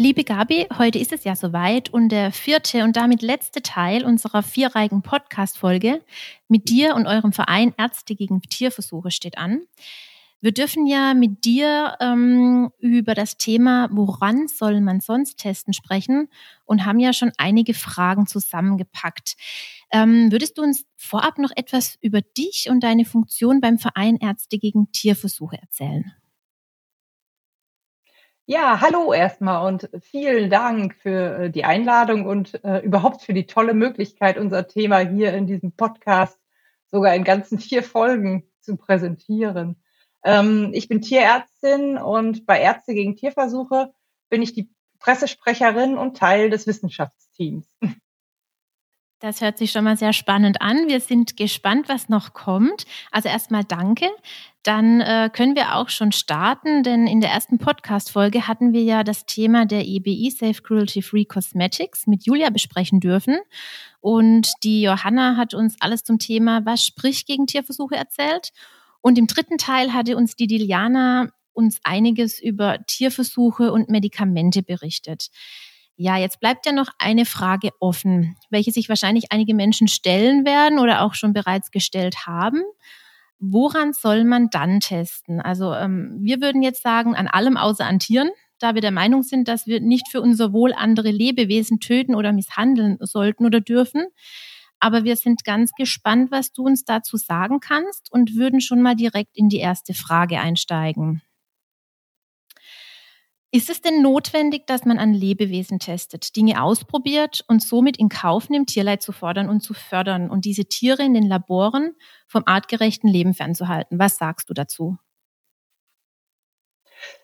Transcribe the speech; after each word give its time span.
Liebe 0.00 0.24
Gabi, 0.24 0.66
heute 0.78 0.98
ist 0.98 1.12
es 1.12 1.24
ja 1.24 1.36
soweit 1.36 1.90
und 1.90 2.08
der 2.08 2.32
vierte 2.32 2.84
und 2.84 2.96
damit 2.96 3.20
letzte 3.20 3.60
Teil 3.60 4.06
unserer 4.06 4.42
vierreigen 4.42 5.02
Podcast-Folge 5.02 6.00
mit 6.48 6.70
dir 6.70 6.94
und 6.94 7.06
eurem 7.06 7.34
Verein 7.34 7.74
Ärzte 7.76 8.14
gegen 8.14 8.40
Tierversuche 8.40 9.10
steht 9.10 9.36
an. 9.36 9.60
Wir 10.40 10.52
dürfen 10.52 10.86
ja 10.86 11.12
mit 11.12 11.44
dir 11.44 11.98
ähm, 12.00 12.70
über 12.78 13.12
das 13.12 13.36
Thema, 13.36 13.90
woran 13.92 14.48
soll 14.48 14.80
man 14.80 15.00
sonst 15.00 15.36
testen, 15.36 15.74
sprechen 15.74 16.30
und 16.64 16.86
haben 16.86 16.98
ja 16.98 17.12
schon 17.12 17.32
einige 17.36 17.74
Fragen 17.74 18.26
zusammengepackt. 18.26 19.36
Ähm, 19.92 20.32
würdest 20.32 20.56
du 20.56 20.62
uns 20.62 20.86
vorab 20.96 21.36
noch 21.36 21.50
etwas 21.56 21.98
über 22.00 22.22
dich 22.22 22.68
und 22.70 22.82
deine 22.82 23.04
Funktion 23.04 23.60
beim 23.60 23.78
Verein 23.78 24.16
Ärzte 24.16 24.56
gegen 24.56 24.90
Tierversuche 24.92 25.58
erzählen? 25.60 26.10
Ja, 28.52 28.80
hallo 28.80 29.12
erstmal 29.12 29.64
und 29.64 29.88
vielen 30.02 30.50
Dank 30.50 30.96
für 30.96 31.38
äh, 31.38 31.50
die 31.50 31.62
Einladung 31.62 32.26
und 32.26 32.64
äh, 32.64 32.80
überhaupt 32.80 33.22
für 33.22 33.32
die 33.32 33.46
tolle 33.46 33.74
Möglichkeit, 33.74 34.38
unser 34.38 34.66
Thema 34.66 34.98
hier 34.98 35.32
in 35.34 35.46
diesem 35.46 35.70
Podcast 35.70 36.36
sogar 36.90 37.14
in 37.14 37.22
ganzen 37.22 37.60
vier 37.60 37.84
Folgen 37.84 38.50
zu 38.58 38.76
präsentieren. 38.76 39.80
Ähm, 40.24 40.70
ich 40.72 40.88
bin 40.88 41.00
Tierärztin 41.00 41.96
und 41.96 42.44
bei 42.44 42.60
Ärzte 42.60 42.92
gegen 42.92 43.14
Tierversuche 43.14 43.92
bin 44.30 44.42
ich 44.42 44.52
die 44.52 44.68
Pressesprecherin 44.98 45.96
und 45.96 46.16
Teil 46.16 46.50
des 46.50 46.66
Wissenschaftsteams. 46.66 47.78
Das 49.20 49.42
hört 49.42 49.58
sich 49.58 49.70
schon 49.70 49.84
mal 49.84 49.98
sehr 49.98 50.14
spannend 50.14 50.62
an. 50.62 50.88
Wir 50.88 50.98
sind 50.98 51.36
gespannt, 51.36 51.90
was 51.90 52.08
noch 52.08 52.32
kommt. 52.32 52.86
Also 53.10 53.28
erstmal 53.28 53.64
danke. 53.64 54.06
Dann 54.62 55.02
äh, 55.02 55.28
können 55.30 55.54
wir 55.54 55.76
auch 55.76 55.90
schon 55.90 56.10
starten, 56.10 56.82
denn 56.82 57.06
in 57.06 57.20
der 57.20 57.30
ersten 57.30 57.58
Podcast-Folge 57.58 58.48
hatten 58.48 58.72
wir 58.72 58.82
ja 58.82 59.04
das 59.04 59.26
Thema 59.26 59.66
der 59.66 59.86
EBI 59.86 60.30
Safe 60.30 60.62
Cruelty 60.62 61.02
Free 61.02 61.26
Cosmetics 61.26 62.06
mit 62.06 62.24
Julia 62.24 62.48
besprechen 62.48 62.98
dürfen. 62.98 63.38
Und 64.00 64.50
die 64.62 64.80
Johanna 64.80 65.36
hat 65.36 65.52
uns 65.52 65.76
alles 65.80 66.02
zum 66.02 66.18
Thema 66.18 66.64
Was 66.64 66.86
spricht 66.86 67.26
gegen 67.26 67.46
Tierversuche 67.46 67.96
erzählt. 67.96 68.52
Und 69.02 69.18
im 69.18 69.26
dritten 69.26 69.58
Teil 69.58 69.92
hatte 69.92 70.16
uns 70.16 70.34
die 70.34 70.46
Diliana 70.46 71.28
uns 71.52 71.78
einiges 71.82 72.40
über 72.40 72.78
Tierversuche 72.86 73.70
und 73.70 73.90
Medikamente 73.90 74.62
berichtet. 74.62 75.28
Ja, 76.02 76.16
jetzt 76.16 76.40
bleibt 76.40 76.64
ja 76.64 76.72
noch 76.72 76.88
eine 76.98 77.26
Frage 77.26 77.72
offen, 77.78 78.34
welche 78.48 78.72
sich 78.72 78.88
wahrscheinlich 78.88 79.32
einige 79.32 79.52
Menschen 79.52 79.86
stellen 79.86 80.46
werden 80.46 80.78
oder 80.78 81.02
auch 81.02 81.12
schon 81.12 81.34
bereits 81.34 81.70
gestellt 81.70 82.26
haben. 82.26 82.62
Woran 83.38 83.92
soll 83.92 84.24
man 84.24 84.48
dann 84.48 84.80
testen? 84.80 85.42
Also 85.42 85.74
ähm, 85.74 86.16
wir 86.22 86.40
würden 86.40 86.62
jetzt 86.62 86.82
sagen, 86.82 87.14
an 87.14 87.28
allem 87.28 87.58
außer 87.58 87.84
an 87.84 87.98
Tieren, 87.98 88.30
da 88.58 88.74
wir 88.74 88.80
der 88.80 88.92
Meinung 88.92 89.22
sind, 89.22 89.46
dass 89.46 89.66
wir 89.66 89.82
nicht 89.82 90.08
für 90.08 90.22
unser 90.22 90.54
Wohl 90.54 90.72
andere 90.72 91.10
Lebewesen 91.10 91.80
töten 91.80 92.14
oder 92.14 92.32
misshandeln 92.32 92.96
sollten 93.00 93.44
oder 93.44 93.60
dürfen. 93.60 94.06
Aber 94.78 95.04
wir 95.04 95.16
sind 95.16 95.44
ganz 95.44 95.72
gespannt, 95.72 96.30
was 96.30 96.54
du 96.54 96.62
uns 96.64 96.86
dazu 96.86 97.18
sagen 97.18 97.60
kannst 97.60 98.10
und 98.10 98.36
würden 98.36 98.62
schon 98.62 98.80
mal 98.80 98.96
direkt 98.96 99.36
in 99.36 99.50
die 99.50 99.58
erste 99.58 99.92
Frage 99.92 100.40
einsteigen. 100.40 101.20
Ist 103.52 103.68
es 103.68 103.80
denn 103.80 104.00
notwendig, 104.00 104.68
dass 104.68 104.84
man 104.84 105.00
an 105.00 105.12
Lebewesen 105.12 105.80
testet, 105.80 106.36
Dinge 106.36 106.62
ausprobiert 106.62 107.44
und 107.48 107.60
somit 107.60 107.98
in 107.98 108.08
Kauf 108.08 108.48
nimmt, 108.48 108.68
Tierleid 108.68 109.02
zu 109.02 109.10
fordern 109.10 109.48
und 109.48 109.60
zu 109.60 109.74
fördern 109.74 110.30
und 110.30 110.44
diese 110.44 110.66
Tiere 110.66 111.02
in 111.02 111.14
den 111.14 111.26
Laboren 111.26 111.96
vom 112.28 112.44
artgerechten 112.46 113.08
Leben 113.08 113.34
fernzuhalten? 113.34 113.98
Was 113.98 114.18
sagst 114.18 114.50
du 114.50 114.54
dazu? 114.54 114.98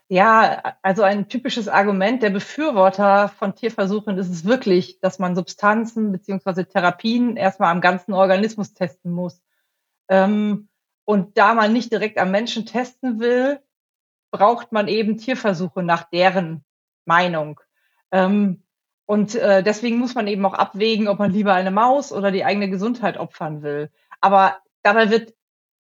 Ja, 0.09 0.77
also 0.83 1.03
ein 1.03 1.29
typisches 1.29 1.69
Argument 1.69 2.23
der 2.23 2.31
Befürworter 2.31 3.29
von 3.29 3.55
Tierversuchen 3.55 4.19
ist 4.19 4.29
es 4.29 4.45
wirklich, 4.45 5.01
dass 5.01 5.19
man 5.21 5.37
Substanzen 5.37 6.11
beziehungsweise 6.11 6.67
Therapien 6.67 7.37
erstmal 7.37 7.71
am 7.71 7.81
ganzen 7.81 8.13
Organismus 8.13 8.73
testen 8.73 9.13
muss. 9.13 9.43
Ähm, 10.09 10.69
und 11.05 11.39
da 11.39 11.55
man 11.55 11.73
nicht 11.73 11.93
direkt 11.93 12.19
am 12.19 12.31
Menschen 12.33 12.67
testen 12.67 13.21
will, 13.21 13.61
braucht 14.37 14.73
man 14.73 14.89
eben 14.89 15.19
Tierversuche 15.19 15.83
nach 15.83 16.09
deren 16.11 16.65
Meinung. 17.05 17.61
Ähm, 18.11 18.63
und 19.07 19.35
äh, 19.37 19.63
deswegen 19.63 19.99
muss 19.99 20.15
man 20.15 20.27
eben 20.27 20.45
auch 20.45 20.55
abwägen, 20.55 21.09
ob 21.09 21.19
man 21.19 21.31
lieber 21.31 21.55
eine 21.55 21.71
Maus 21.71 22.13
oder 22.13 22.31
die 22.33 22.45
eigene 22.45 22.69
Gesundheit 22.69 23.19
opfern 23.19 23.63
will. 23.63 23.91
Aber 24.21 24.59
dabei 24.83 25.11
wird 25.11 25.35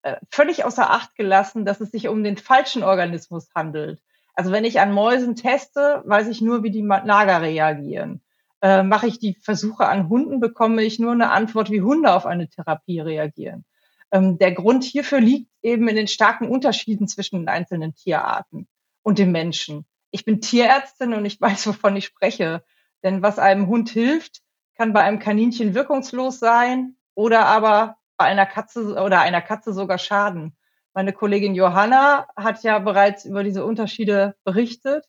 äh, 0.03 0.15
völlig 0.31 0.63
außer 0.63 0.89
Acht 0.89 1.15
gelassen, 1.15 1.65
dass 1.65 1.81
es 1.81 1.91
sich 1.91 2.07
um 2.07 2.23
den 2.23 2.37
falschen 2.37 2.83
Organismus 2.83 3.49
handelt. 3.53 4.01
Also 4.33 4.51
wenn 4.53 4.63
ich 4.63 4.79
an 4.79 4.93
Mäusen 4.93 5.35
teste, 5.35 6.01
weiß 6.05 6.29
ich 6.29 6.39
nur, 6.39 6.63
wie 6.63 6.71
die 6.71 6.81
Nager 6.81 7.41
reagieren. 7.41 8.21
Äh, 8.61 8.83
mache 8.83 9.07
ich 9.07 9.19
die 9.19 9.35
Versuche 9.35 9.87
an 9.87 10.07
Hunden, 10.07 10.39
bekomme 10.39 10.83
ich 10.83 10.99
nur 10.99 11.11
eine 11.11 11.31
Antwort, 11.31 11.69
wie 11.71 11.81
Hunde 11.81 12.13
auf 12.13 12.25
eine 12.25 12.47
Therapie 12.47 13.01
reagieren. 13.01 13.65
Ähm, 14.11 14.37
der 14.37 14.51
Grund 14.53 14.83
hierfür 14.83 15.19
liegt 15.19 15.51
eben 15.61 15.87
in 15.87 15.95
den 15.95 16.07
starken 16.07 16.47
Unterschieden 16.47 17.07
zwischen 17.07 17.39
den 17.39 17.49
einzelnen 17.49 17.93
Tierarten 17.95 18.67
und 19.03 19.19
dem 19.19 19.31
Menschen. 19.31 19.85
Ich 20.11 20.25
bin 20.25 20.41
Tierärztin 20.41 21.13
und 21.13 21.25
ich 21.25 21.39
weiß, 21.41 21.67
wovon 21.67 21.95
ich 21.95 22.05
spreche. 22.05 22.63
Denn 23.03 23.21
was 23.21 23.39
einem 23.39 23.67
Hund 23.67 23.89
hilft, 23.89 24.41
kann 24.75 24.93
bei 24.93 25.01
einem 25.01 25.19
Kaninchen 25.19 25.73
wirkungslos 25.73 26.39
sein 26.39 26.95
oder 27.13 27.45
aber 27.45 27.97
bei 28.17 28.25
einer 28.25 28.45
Katze 28.45 28.95
oder 28.95 29.21
einer 29.21 29.41
Katze 29.41 29.73
sogar 29.73 29.97
schaden. 29.97 30.57
Meine 30.93 31.13
Kollegin 31.13 31.55
Johanna 31.55 32.27
hat 32.35 32.63
ja 32.63 32.79
bereits 32.79 33.23
über 33.25 33.43
diese 33.43 33.63
Unterschiede 33.63 34.35
berichtet 34.43 35.05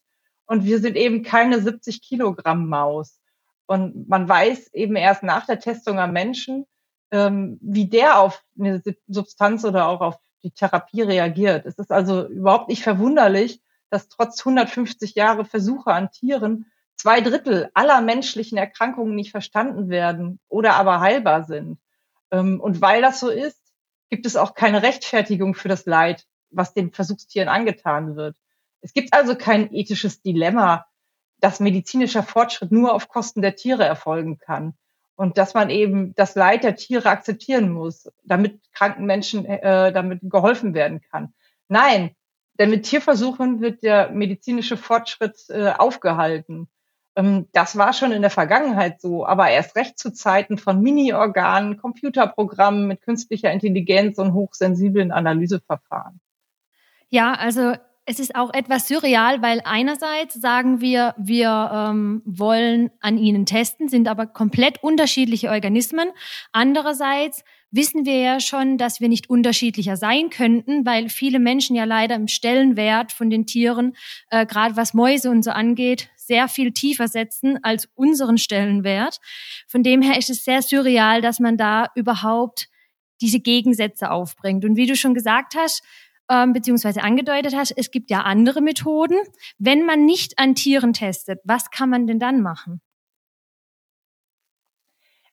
und 0.47 0.65
wir 0.65 0.79
sind 0.81 0.97
eben 0.97 1.23
keine 1.23 1.61
70 1.61 2.03
Kilogramm 2.03 2.69
Maus. 2.69 3.21
Und 3.67 4.09
man 4.09 4.29
weiß 4.29 4.73
eben 4.75 4.97
erst 4.97 5.23
nach 5.23 5.47
der 5.47 5.61
Testung 5.61 5.99
am 5.99 6.13
Menschen, 6.13 6.67
ähm, 7.11 7.59
wie 7.61 7.89
der 7.89 8.21
auf 8.21 8.45
eine 8.59 8.83
Substanz 9.09 9.65
oder 9.65 9.89
auch 9.89 10.01
auf 10.01 10.17
die 10.43 10.51
Therapie 10.51 11.03
reagiert. 11.03 11.67
Es 11.67 11.79
ist 11.79 11.93
also 11.93 12.27
überhaupt 12.27 12.69
nicht 12.69 12.83
verwunderlich, 12.83 13.61
dass 13.91 14.09
trotz 14.09 14.41
150 14.41 15.15
Jahre 15.15 15.45
Versuche 15.45 15.93
an 15.93 16.11
Tieren 16.11 16.67
zwei 16.97 17.21
Drittel 17.21 17.71
aller 17.75 18.01
menschlichen 18.01 18.57
Erkrankungen 18.59 19.15
nicht 19.15 19.31
verstanden 19.31 19.89
werden 19.89 20.39
oder 20.49 20.75
aber 20.75 21.01
heilbar 21.01 21.45
sind. 21.45 21.79
Ähm, 22.31 22.61
und 22.61 22.81
weil 22.81 23.03
das 23.03 23.21
so 23.21 23.29
ist, 23.29 23.61
gibt 24.09 24.27
es 24.27 24.37
auch 24.37 24.55
keine 24.55 24.83
Rechtfertigung 24.83 25.55
für 25.55 25.69
das 25.69 25.87
Leid, 25.87 26.27
was 26.51 26.75
den 26.75 26.93
Versuchstieren 26.93 27.49
angetan 27.49 28.17
wird. 28.17 28.37
Es 28.81 28.93
gibt 28.93 29.13
also 29.13 29.37
kein 29.37 29.73
ethisches 29.75 30.23
Dilemma, 30.23 30.87
dass 31.39 31.61
medizinischer 31.61 32.23
Fortschritt 32.23 32.71
nur 32.73 32.95
auf 32.95 33.09
Kosten 33.09 33.43
der 33.43 33.57
Tiere 33.57 33.85
erfolgen 33.85 34.39
kann 34.39 34.75
und 35.21 35.37
dass 35.37 35.53
man 35.53 35.69
eben 35.69 36.15
das 36.15 36.35
Leid 36.35 36.65
der 36.65 36.77
Tiere 36.77 37.11
akzeptieren 37.11 37.71
muss, 37.71 38.11
damit 38.25 38.59
kranken 38.73 39.05
Menschen 39.05 39.45
äh, 39.45 39.93
damit 39.93 40.21
geholfen 40.23 40.73
werden 40.73 41.03
kann. 41.11 41.35
Nein, 41.69 42.13
denn 42.59 42.71
mit 42.71 42.85
Tierversuchen 42.85 43.61
wird 43.61 43.83
der 43.83 44.11
medizinische 44.13 44.79
Fortschritt 44.79 45.45
äh, 45.51 45.73
aufgehalten. 45.77 46.71
Ähm, 47.17 47.49
das 47.53 47.77
war 47.77 47.93
schon 47.93 48.13
in 48.13 48.23
der 48.23 48.31
Vergangenheit 48.31 49.03
so, 49.03 49.27
aber 49.27 49.51
erst 49.51 49.77
recht 49.77 49.99
zu 49.99 50.11
Zeiten 50.11 50.57
von 50.57 50.81
Mini-Organen, 50.81 51.77
Computerprogrammen 51.77 52.87
mit 52.87 53.03
künstlicher 53.03 53.53
Intelligenz 53.53 54.17
und 54.17 54.33
hochsensiblen 54.33 55.13
Analyseverfahren. 55.13 56.23
Ja, 57.11 57.35
also 57.35 57.75
es 58.11 58.19
ist 58.19 58.35
auch 58.35 58.53
etwas 58.53 58.89
surreal, 58.89 59.41
weil 59.41 59.63
einerseits 59.65 60.35
sagen 60.35 60.81
wir, 60.81 61.15
wir 61.17 61.71
ähm, 61.73 62.23
wollen 62.25 62.91
an 62.99 63.17
ihnen 63.19 63.47
testen, 63.47 63.89
sind 63.89 64.09
aber 64.09 64.27
komplett 64.27 64.83
unterschiedliche 64.83 65.49
Organismen. 65.49 66.09
Andererseits 66.51 67.45
wissen 67.71 68.05
wir 68.05 68.19
ja 68.19 68.41
schon, 68.41 68.79
dass 68.79 69.01
wir 69.01 69.09
nicht 69.09 69.31
unterschiedlicher 69.31 69.97
sein 69.97 70.29
könnten, 70.29 70.85
weil 70.85 71.09
viele 71.09 71.39
Menschen 71.39 71.77
ja 71.77 71.85
leider 71.85 72.17
im 72.17 72.27
Stellenwert 72.27 73.13
von 73.13 73.31
den 73.31 73.47
Tieren, 73.47 73.95
äh, 74.31 74.45
gerade 74.45 74.77
was 74.77 74.93
Mäuse 74.93 75.31
und 75.31 75.45
so 75.45 75.53
angeht, 75.53 76.09
sehr 76.17 76.49
viel 76.49 76.73
tiefer 76.73 77.07
setzen 77.07 77.63
als 77.63 77.89
unseren 77.95 78.39
Stellenwert. 78.39 79.21
Von 79.69 79.85
dem 79.85 80.03
her 80.03 80.19
ist 80.19 80.31
es 80.31 80.45
sehr 80.45 80.63
surreal, 80.63 81.21
dass 81.21 81.39
man 81.39 81.57
da 81.57 81.87
überhaupt 81.95 82.67
diese 83.21 83.39
Gegensätze 83.39 84.11
aufbringt. 84.11 84.65
Und 84.65 84.75
wie 84.75 84.87
du 84.87 84.97
schon 84.97 85.15
gesagt 85.15 85.55
hast, 85.55 85.85
ähm, 86.31 86.53
beziehungsweise 86.53 87.03
angedeutet 87.03 87.55
hast, 87.55 87.73
es 87.77 87.91
gibt 87.91 88.11
ja 88.11 88.21
andere 88.21 88.63
Methoden. 88.63 89.19
Wenn 89.59 89.85
man 89.85 90.07
nicht 90.07 90.39
an 90.39 90.55
Tieren 90.55 90.93
testet, 90.93 91.41
was 91.45 91.71
kann 91.71 91.91
man 91.91 92.07
denn 92.07 92.19
dann 92.19 92.41
machen? 92.41 92.81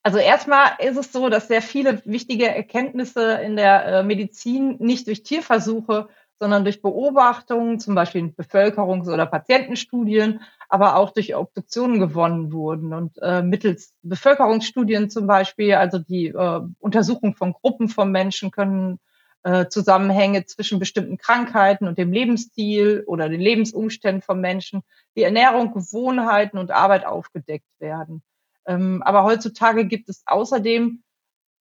Also 0.03 0.19
erstmal 0.19 0.71
ist 0.79 0.97
es 0.97 1.11
so, 1.11 1.29
dass 1.29 1.49
sehr 1.49 1.61
viele 1.61 2.01
wichtige 2.05 2.47
Erkenntnisse 2.47 3.33
in 3.43 3.57
der 3.57 3.85
äh, 3.85 4.03
Medizin 4.03 4.77
nicht 4.79 5.07
durch 5.07 5.23
Tierversuche, 5.23 6.07
sondern 6.39 6.63
durch 6.63 6.81
Beobachtungen, 6.81 7.79
zum 7.79 7.93
Beispiel 7.93 8.21
in 8.21 8.35
Bevölkerungs- 8.35 9.11
oder 9.11 9.25
Patientenstudien, 9.25 10.41
aber 10.69 10.95
auch 10.95 11.11
durch 11.11 11.35
Obduktionen 11.35 11.99
gewonnen 11.99 12.53
wurden. 12.53 12.93
Und 12.93 13.17
äh, 13.21 13.41
mittels 13.41 13.93
Bevölkerungsstudien 14.01 15.09
zum 15.09 15.27
Beispiel, 15.27 15.73
also 15.73 15.99
die 15.99 16.27
äh, 16.27 16.61
Untersuchung 16.79 17.35
von 17.35 17.53
Gruppen 17.53 17.89
von 17.89 18.11
Menschen 18.11 18.51
können 18.51 18.99
äh, 19.43 19.67
Zusammenhänge 19.67 20.45
zwischen 20.45 20.79
bestimmten 20.79 21.17
Krankheiten 21.17 21.87
und 21.87 21.97
dem 21.97 22.11
Lebensstil 22.11 23.03
oder 23.07 23.29
den 23.29 23.41
Lebensumständen 23.41 24.21
von 24.21 24.41
Menschen, 24.41 24.83
wie 25.13 25.23
Ernährung, 25.23 25.73
Gewohnheiten 25.73 26.57
und 26.57 26.71
Arbeit 26.71 27.05
aufgedeckt 27.05 27.67
werden. 27.79 28.23
Ähm, 28.65 29.01
aber 29.03 29.23
heutzutage 29.23 29.85
gibt 29.85 30.09
es 30.09 30.23
außerdem 30.25 31.03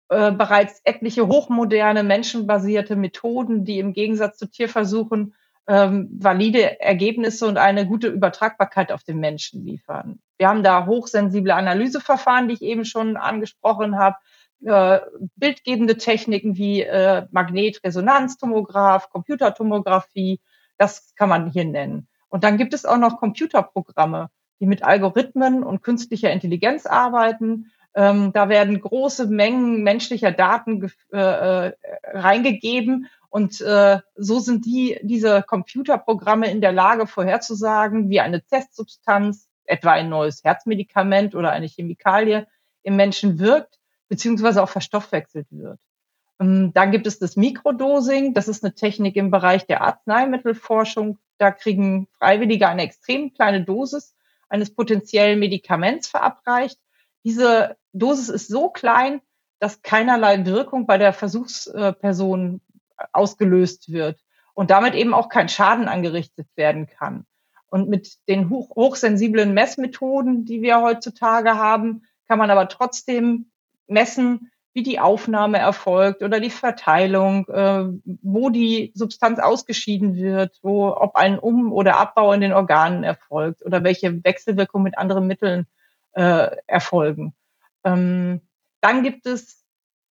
äh, 0.08 0.32
bereits 0.32 0.80
etliche 0.84 1.26
hochmoderne, 1.26 2.02
menschenbasierte 2.02 2.96
Methoden, 2.96 3.64
die 3.64 3.78
im 3.78 3.92
Gegensatz 3.92 4.38
zu 4.38 4.46
Tierversuchen 4.46 5.34
ähm, 5.68 6.08
valide 6.12 6.80
Ergebnisse 6.80 7.46
und 7.46 7.58
eine 7.58 7.86
gute 7.86 8.08
Übertragbarkeit 8.08 8.92
auf 8.92 9.02
den 9.02 9.18
Menschen 9.18 9.64
liefern. 9.64 10.20
Wir 10.38 10.48
haben 10.48 10.62
da 10.62 10.86
hochsensible 10.86 11.54
Analyseverfahren, 11.54 12.48
die 12.48 12.54
ich 12.54 12.62
eben 12.62 12.84
schon 12.84 13.16
angesprochen 13.16 13.98
habe, 13.98 14.16
äh, 14.66 15.00
bildgebende 15.36 15.96
Techniken 15.96 16.56
wie 16.56 16.82
äh, 16.82 17.26
Magnetresonanztomograph, 17.30 19.10
Computertomographie, 19.10 20.40
das 20.76 21.14
kann 21.14 21.28
man 21.28 21.50
hier 21.50 21.64
nennen. 21.64 22.08
Und 22.28 22.44
dann 22.44 22.58
gibt 22.58 22.74
es 22.74 22.84
auch 22.84 22.98
noch 22.98 23.18
Computerprogramme, 23.18 24.28
die 24.60 24.66
mit 24.66 24.82
Algorithmen 24.82 25.62
und 25.62 25.82
künstlicher 25.82 26.30
Intelligenz 26.30 26.84
arbeiten. 26.86 27.70
Ähm, 27.94 28.32
da 28.32 28.48
werden 28.48 28.80
große 28.80 29.26
Mengen 29.28 29.82
menschlicher 29.82 30.32
Daten 30.32 30.90
äh, 31.12 31.18
äh, 31.18 31.72
reingegeben 32.12 33.06
und 33.30 33.60
äh, 33.60 34.00
so 34.16 34.38
sind 34.40 34.66
die, 34.66 34.98
diese 35.02 35.42
Computerprogramme 35.42 36.50
in 36.50 36.60
der 36.60 36.72
Lage 36.72 37.06
vorherzusagen, 37.06 38.10
wie 38.10 38.20
eine 38.20 38.42
Testsubstanz, 38.42 39.48
etwa 39.64 39.92
ein 39.92 40.08
neues 40.08 40.42
Herzmedikament 40.42 41.34
oder 41.34 41.52
eine 41.52 41.66
Chemikalie 41.66 42.46
im 42.82 42.96
Menschen 42.96 43.38
wirkt, 43.38 43.78
beziehungsweise 44.08 44.62
auch 44.62 44.68
verstoffwechselt 44.68 45.46
wird. 45.50 45.80
Ähm, 46.40 46.72
dann 46.72 46.90
gibt 46.90 47.06
es 47.06 47.18
das 47.18 47.36
Mikrodosing. 47.36 48.34
Das 48.34 48.48
ist 48.48 48.64
eine 48.64 48.74
Technik 48.74 49.16
im 49.16 49.30
Bereich 49.30 49.66
der 49.66 49.82
Arzneimittelforschung. 49.82 51.18
Da 51.38 51.50
kriegen 51.50 52.08
Freiwillige 52.18 52.68
eine 52.68 52.82
extrem 52.82 53.32
kleine 53.32 53.64
Dosis 53.64 54.14
eines 54.48 54.74
potenziellen 54.74 55.38
Medikaments 55.38 56.08
verabreicht. 56.08 56.78
Diese 57.24 57.76
Dosis 57.92 58.28
ist 58.28 58.48
so 58.48 58.68
klein, 58.68 59.20
dass 59.58 59.82
keinerlei 59.82 60.44
Wirkung 60.46 60.86
bei 60.86 60.98
der 60.98 61.12
Versuchsperson 61.12 62.60
ausgelöst 63.12 63.90
wird 63.90 64.20
und 64.54 64.70
damit 64.70 64.94
eben 64.94 65.14
auch 65.14 65.28
kein 65.28 65.48
Schaden 65.48 65.88
angerichtet 65.88 66.46
werden 66.56 66.86
kann. 66.86 67.26
Und 67.68 67.88
mit 67.88 68.16
den 68.28 68.48
hoch, 68.48 68.70
hochsensiblen 68.76 69.52
Messmethoden, 69.52 70.44
die 70.44 70.62
wir 70.62 70.80
heutzutage 70.80 71.56
haben, 71.56 72.04
kann 72.28 72.38
man 72.38 72.50
aber 72.50 72.68
trotzdem 72.68 73.50
messen, 73.86 74.50
wie 74.76 74.82
die 74.82 75.00
Aufnahme 75.00 75.56
erfolgt 75.56 76.22
oder 76.22 76.38
die 76.38 76.50
Verteilung, 76.50 77.48
äh, 77.48 77.86
wo 78.04 78.50
die 78.50 78.92
Substanz 78.94 79.38
ausgeschieden 79.38 80.16
wird, 80.16 80.58
wo, 80.62 80.88
ob 80.88 81.16
ein 81.16 81.38
Um- 81.38 81.72
oder 81.72 81.96
Abbau 81.96 82.32
in 82.34 82.42
den 82.42 82.52
Organen 82.52 83.02
erfolgt 83.02 83.64
oder 83.64 83.84
welche 83.84 84.22
Wechselwirkung 84.22 84.82
mit 84.82 84.98
anderen 84.98 85.26
Mitteln 85.26 85.66
äh, 86.12 86.54
erfolgen. 86.66 87.34
Ähm, 87.84 88.42
dann 88.82 89.02
gibt 89.02 89.24
es 89.24 89.64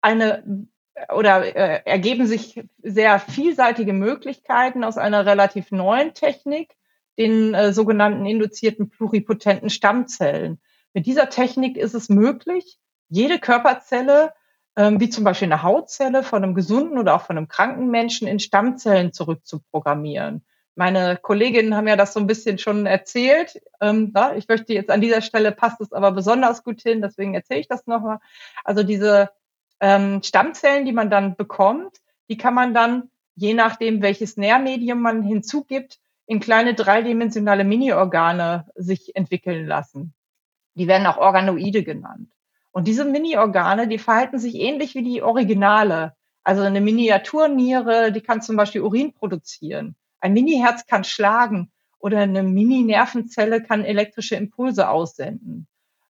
eine 0.01 0.67
oder 1.13 1.43
äh, 1.43 1.81
ergeben 1.85 2.27
sich 2.27 2.63
sehr 2.81 3.19
vielseitige 3.19 3.93
Möglichkeiten 3.93 4.83
aus 4.83 4.97
einer 4.97 5.25
relativ 5.25 5.71
neuen 5.71 6.13
Technik, 6.13 6.75
den 7.17 7.53
äh, 7.53 7.73
sogenannten 7.73 8.25
induzierten 8.25 8.89
pluripotenten 8.89 9.69
Stammzellen. 9.69 10.61
Mit 10.93 11.05
dieser 11.05 11.29
Technik 11.29 11.77
ist 11.77 11.95
es 11.95 12.09
möglich, 12.09 12.77
jede 13.13 13.39
Körperzelle 13.39 14.33
ähm, 14.75 14.99
wie 14.99 15.09
zum 15.09 15.23
Beispiel 15.23 15.51
eine 15.51 15.61
Hautzelle 15.61 16.23
von 16.23 16.43
einem 16.43 16.55
gesunden 16.55 16.97
oder 16.97 17.15
auch 17.15 17.21
von 17.21 17.37
einem 17.37 17.47
kranken 17.47 17.89
Menschen 17.89 18.27
in 18.27 18.39
Stammzellen 18.39 19.13
zurückzuprogrammieren. 19.13 20.43
Meine 20.75 21.17
Kolleginnen 21.17 21.75
haben 21.75 21.87
ja 21.87 21.95
das 21.95 22.13
so 22.13 22.19
ein 22.19 22.25
bisschen 22.25 22.57
schon 22.57 22.87
erzählt. 22.87 23.61
Ähm, 23.79 24.13
ich 24.35 24.47
möchte 24.47 24.73
jetzt 24.73 24.89
an 24.89 25.01
dieser 25.01 25.21
Stelle 25.21 25.51
passt 25.51 25.79
es 25.81 25.93
aber 25.93 26.11
besonders 26.11 26.63
gut 26.63 26.81
hin, 26.81 27.01
deswegen 27.01 27.35
erzähle 27.35 27.59
ich 27.59 27.67
das 27.67 27.85
nochmal. 27.85 28.17
Also 28.63 28.81
diese 28.81 29.29
ähm, 29.79 30.23
Stammzellen, 30.23 30.85
die 30.85 30.93
man 30.93 31.11
dann 31.11 31.35
bekommt, 31.35 31.97
die 32.29 32.37
kann 32.37 32.55
man 32.55 32.73
dann, 32.73 33.11
je 33.35 33.53
nachdem, 33.53 34.01
welches 34.01 34.37
Nährmedium 34.37 34.99
man 34.99 35.21
hinzugibt, 35.21 35.99
in 36.25 36.39
kleine 36.39 36.73
dreidimensionale 36.73 37.63
Mini-Organe 37.63 38.65
sich 38.73 39.15
entwickeln 39.15 39.67
lassen. 39.67 40.15
Die 40.73 40.87
werden 40.87 41.05
auch 41.05 41.17
Organoide 41.17 41.83
genannt. 41.83 42.33
Und 42.73 42.87
diese 42.87 43.05
Mini-Organe, 43.05 43.87
die 43.87 43.99
verhalten 43.99 44.39
sich 44.39 44.55
ähnlich 44.55 44.95
wie 44.95 45.03
die 45.03 45.21
Originale. 45.21 46.15
Also 46.43 46.63
eine 46.63 46.81
Miniaturniere, 46.81 48.11
die 48.11 48.21
kann 48.21 48.41
zum 48.41 48.57
Beispiel 48.57 48.81
Urin 48.81 49.13
produzieren. 49.13 49.95
Ein 50.19 50.33
Mini-Herz 50.33 50.87
kann 50.87 51.03
schlagen 51.03 51.71
oder 51.99 52.19
eine 52.19 52.41
Mini-Nervenzelle 52.41 53.61
kann 53.61 53.85
elektrische 53.85 54.35
Impulse 54.35 54.89
aussenden. 54.89 55.67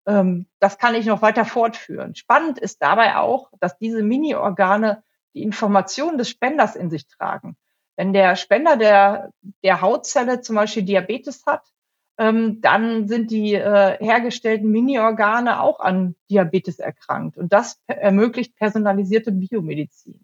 Ähm, 0.06 0.47
das 0.61 0.79
kann 0.79 0.94
ich 0.94 1.05
noch 1.05 1.20
weiter 1.20 1.44
fortführen. 1.44 2.14
Spannend 2.14 2.61
ist 2.61 2.81
dabei 2.81 3.17
auch, 3.17 3.50
dass 3.58 3.76
diese 3.76 4.03
Mini-Organe 4.05 5.03
die 5.35 5.43
Information 5.43 6.17
des 6.17 6.31
Spenders 6.31 6.77
in 6.77 6.91
sich 6.91 7.08
tragen. 7.08 7.56
Wenn 7.96 8.13
der 8.13 8.37
Spender 8.37 8.77
der, 8.77 9.32
der 9.65 9.81
Hautzelle 9.81 10.41
zum 10.41 10.55
Beispiel 10.56 10.84
Diabetes 10.84 11.44
hat, 11.44 11.71
ähm, 12.22 12.60
dann 12.60 13.08
sind 13.08 13.32
die 13.32 13.55
äh, 13.55 13.98
hergestellten 13.98 14.70
Mini-Organe 14.70 15.60
auch 15.60 15.81
an 15.81 16.14
Diabetes 16.31 16.79
erkrankt. 16.79 17.36
Und 17.36 17.52
das 17.52 17.82
ermöglicht 17.88 18.55
personalisierte 18.55 19.32
Biomedizin. 19.32 20.20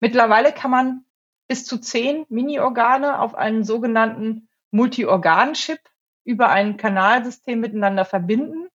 Mittlerweile 0.00 0.50
kann 0.52 0.70
man 0.70 1.04
bis 1.46 1.66
zu 1.66 1.76
zehn 1.76 2.24
Mini-Organe 2.30 3.20
auf 3.20 3.34
einen 3.34 3.64
sogenannten 3.64 4.48
Multi-Organ-Chip 4.70 5.80
über 6.24 6.48
ein 6.48 6.78
Kanalsystem 6.78 7.60
miteinander 7.60 8.06
verbinden. 8.06 8.68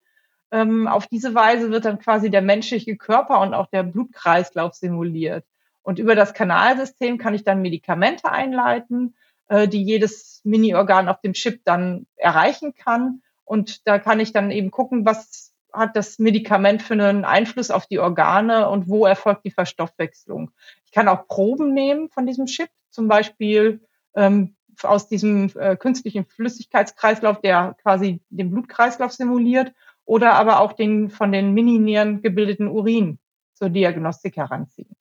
Ähm, 0.51 0.87
auf 0.87 1.07
diese 1.07 1.33
Weise 1.33 1.71
wird 1.71 1.85
dann 1.85 1.97
quasi 1.97 2.29
der 2.29 2.43
menschliche 2.43 2.95
Körper 2.95 3.41
und 3.41 3.55
auch 3.55 3.71
der 3.71 3.81
Blutkreislauf 3.81 4.75
simuliert. 4.75 5.45
Und 5.81 5.97
über 5.97 6.13
das 6.13 6.35
Kanalsystem 6.35 7.17
kann 7.17 7.33
ich 7.33 7.43
dann 7.43 7.63
Medikamente 7.63 8.31
einleiten, 8.31 9.15
äh, 9.47 9.67
die 9.67 9.83
jedes 9.83 10.41
Mini-Organ 10.43 11.09
auf 11.09 11.21
dem 11.21 11.33
Chip 11.33 11.61
dann 11.65 12.07
erreichen 12.15 12.73
kann. 12.75 13.21
Und 13.43 13.87
da 13.87 13.99
kann 13.99 14.19
ich 14.19 14.33
dann 14.33 14.51
eben 14.51 14.71
gucken, 14.71 15.05
was 15.05 15.53
hat 15.71 15.95
das 15.95 16.19
Medikament 16.19 16.81
für 16.81 16.93
einen 16.93 17.25
Einfluss 17.25 17.69
auf 17.69 17.85
die 17.85 17.99
Organe 17.99 18.69
und 18.69 18.87
wo 18.87 19.05
erfolgt 19.05 19.45
die 19.45 19.51
Verstoffwechslung. 19.51 20.51
Ich 20.85 20.91
kann 20.91 21.07
auch 21.07 21.27
Proben 21.27 21.73
nehmen 21.73 22.09
von 22.09 22.25
diesem 22.25 22.45
Chip, 22.45 22.69
zum 22.89 23.07
Beispiel 23.07 23.81
ähm, 24.15 24.55
aus 24.83 25.07
diesem 25.07 25.51
äh, 25.55 25.75
künstlichen 25.75 26.25
Flüssigkeitskreislauf, 26.25 27.41
der 27.41 27.75
quasi 27.81 28.21
den 28.29 28.51
Blutkreislauf 28.51 29.11
simuliert, 29.11 29.73
oder 30.05 30.33
aber 30.33 30.59
auch 30.59 30.73
den 30.73 31.09
von 31.09 31.31
den 31.31 31.53
Mininieren 31.53 32.21
gebildeten 32.21 32.67
Urin 32.67 33.19
zur 33.53 33.69
Diagnostik 33.69 34.37
heranziehen. 34.37 34.95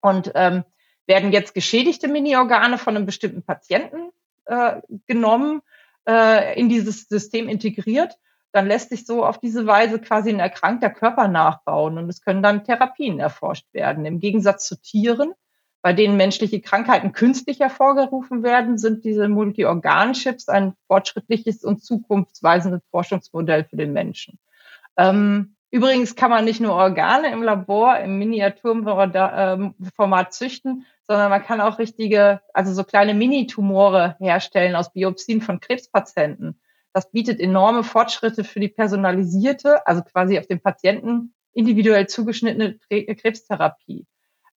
Und 0.00 0.32
ähm, 0.34 0.64
werden 1.06 1.32
jetzt 1.32 1.54
geschädigte 1.54 2.08
Mini-Organe 2.08 2.78
von 2.78 2.96
einem 2.96 3.06
bestimmten 3.06 3.42
Patienten 3.42 4.10
äh, 4.46 4.80
genommen, 5.06 5.62
äh, 6.06 6.58
in 6.58 6.68
dieses 6.68 7.08
System 7.08 7.48
integriert, 7.48 8.16
dann 8.52 8.66
lässt 8.66 8.90
sich 8.90 9.04
so 9.04 9.24
auf 9.24 9.38
diese 9.38 9.66
Weise 9.66 9.98
quasi 9.98 10.30
ein 10.30 10.40
erkrankter 10.40 10.90
Körper 10.90 11.28
nachbauen 11.28 11.98
und 11.98 12.08
es 12.08 12.22
können 12.22 12.42
dann 12.42 12.64
Therapien 12.64 13.20
erforscht 13.20 13.66
werden. 13.72 14.06
Im 14.06 14.18
Gegensatz 14.18 14.66
zu 14.66 14.80
Tieren, 14.80 15.32
bei 15.82 15.92
denen 15.92 16.16
menschliche 16.16 16.60
Krankheiten 16.60 17.12
künstlich 17.12 17.60
hervorgerufen 17.60 18.42
werden, 18.42 18.78
sind 18.78 19.04
diese 19.04 19.28
Multi-Organ-Chips 19.28 20.48
ein 20.48 20.72
fortschrittliches 20.86 21.64
und 21.64 21.84
zukunftsweisendes 21.84 22.82
Forschungsmodell 22.90 23.64
für 23.64 23.76
den 23.76 23.92
Menschen. 23.92 24.38
Ähm, 24.96 25.52
Übrigens 25.70 26.14
kann 26.14 26.30
man 26.30 26.46
nicht 26.46 26.60
nur 26.60 26.72
Organe 26.72 27.30
im 27.32 27.42
Labor 27.42 27.98
im 27.98 28.18
Miniaturformat 28.18 30.32
züchten, 30.32 30.86
sondern 31.06 31.30
man 31.30 31.42
kann 31.42 31.60
auch 31.60 31.78
richtige, 31.78 32.40
also 32.52 32.72
so 32.72 32.84
kleine 32.84 33.14
Mini-Tumore 33.14 34.16
herstellen 34.18 34.74
aus 34.74 34.92
Biopsien 34.92 35.40
von 35.40 35.60
Krebspatienten. 35.60 36.60
Das 36.92 37.10
bietet 37.10 37.40
enorme 37.40 37.84
Fortschritte 37.84 38.42
für 38.42 38.60
die 38.60 38.68
personalisierte, 38.68 39.86
also 39.86 40.02
quasi 40.02 40.38
auf 40.38 40.46
den 40.46 40.60
Patienten 40.60 41.34
individuell 41.52 42.06
zugeschnittene 42.06 42.78
Krebstherapie. 42.88 44.06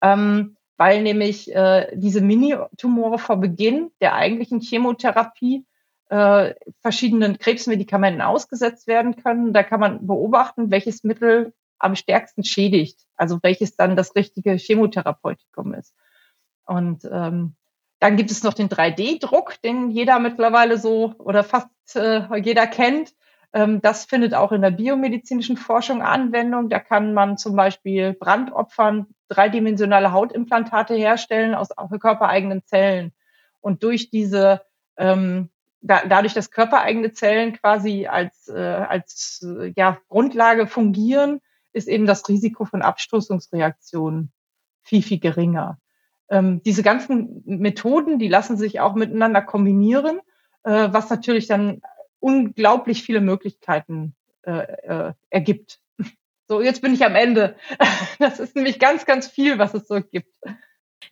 Ähm, 0.01 0.57
weil 0.77 1.01
nämlich 1.01 1.53
äh, 1.53 1.91
diese 1.95 2.21
Mini-Tumore 2.21 3.17
vor 3.17 3.37
Beginn 3.37 3.91
der 3.99 4.13
eigentlichen 4.13 4.61
Chemotherapie 4.61 5.65
äh, 6.09 6.53
verschiedenen 6.81 7.39
Krebsmedikamenten 7.39 8.21
ausgesetzt 8.21 8.87
werden 8.87 9.15
können. 9.15 9.53
Da 9.53 9.63
kann 9.63 9.79
man 9.79 10.05
beobachten, 10.05 10.71
welches 10.71 11.03
Mittel 11.03 11.53
am 11.79 11.95
stärksten 11.95 12.43
schädigt, 12.43 13.01
also 13.15 13.39
welches 13.41 13.75
dann 13.75 13.95
das 13.95 14.15
richtige 14.15 14.55
Chemotherapeutikum 14.57 15.73
ist. 15.73 15.93
Und 16.67 17.07
ähm, 17.11 17.55
dann 17.99 18.17
gibt 18.17 18.29
es 18.29 18.43
noch 18.43 18.53
den 18.53 18.69
3D-Druck, 18.69 19.61
den 19.63 19.89
jeder 19.89 20.19
mittlerweile 20.19 20.77
so 20.77 21.15
oder 21.17 21.43
fast 21.43 21.69
äh, 21.95 22.35
jeder 22.37 22.67
kennt. 22.67 23.13
Ähm, 23.53 23.81
das 23.81 24.05
findet 24.05 24.33
auch 24.33 24.51
in 24.51 24.61
der 24.61 24.71
biomedizinischen 24.71 25.57
Forschung 25.57 26.01
Anwendung. 26.01 26.69
Da 26.69 26.79
kann 26.79 27.13
man 27.13 27.37
zum 27.37 27.55
Beispiel 27.55 28.13
Brandopfern 28.13 29.07
dreidimensionale 29.29 30.11
Hautimplantate 30.11 30.93
herstellen 30.93 31.55
aus 31.55 31.69
körpereigenen 31.99 32.63
Zellen. 32.65 33.13
Und 33.61 33.83
durch 33.83 34.09
diese 34.09 34.61
ähm, 34.97 35.49
da, 35.81 36.05
dadurch, 36.05 36.33
dass 36.33 36.51
körpereigene 36.51 37.13
Zellen 37.13 37.53
quasi 37.53 38.07
als, 38.07 38.47
äh, 38.47 38.59
als 38.59 39.43
äh, 39.43 39.73
ja, 39.75 39.99
Grundlage 40.09 40.67
fungieren, 40.67 41.41
ist 41.73 41.87
eben 41.87 42.05
das 42.05 42.27
Risiko 42.27 42.65
von 42.65 42.81
Abstoßungsreaktionen 42.81 44.31
viel, 44.83 45.03
viel 45.03 45.19
geringer. 45.19 45.79
Ähm, 46.29 46.61
diese 46.63 46.83
ganzen 46.83 47.43
Methoden, 47.45 48.19
die 48.19 48.27
lassen 48.27 48.57
sich 48.57 48.79
auch 48.79 48.95
miteinander 48.95 49.41
kombinieren, 49.41 50.19
äh, 50.63 50.89
was 50.91 51.09
natürlich 51.09 51.47
dann 51.47 51.81
unglaublich 52.19 53.03
viele 53.03 53.21
Möglichkeiten 53.21 54.15
äh, 54.43 54.51
äh, 54.51 55.13
ergibt. 55.29 55.79
So, 56.49 56.61
jetzt 56.61 56.81
bin 56.81 56.93
ich 56.93 57.05
am 57.05 57.15
Ende. 57.15 57.55
Das 58.19 58.39
ist 58.39 58.55
nämlich 58.55 58.79
ganz, 58.79 59.05
ganz 59.05 59.27
viel, 59.27 59.59
was 59.59 59.75
es 59.75 59.87
so 59.87 60.01
gibt. 60.01 60.33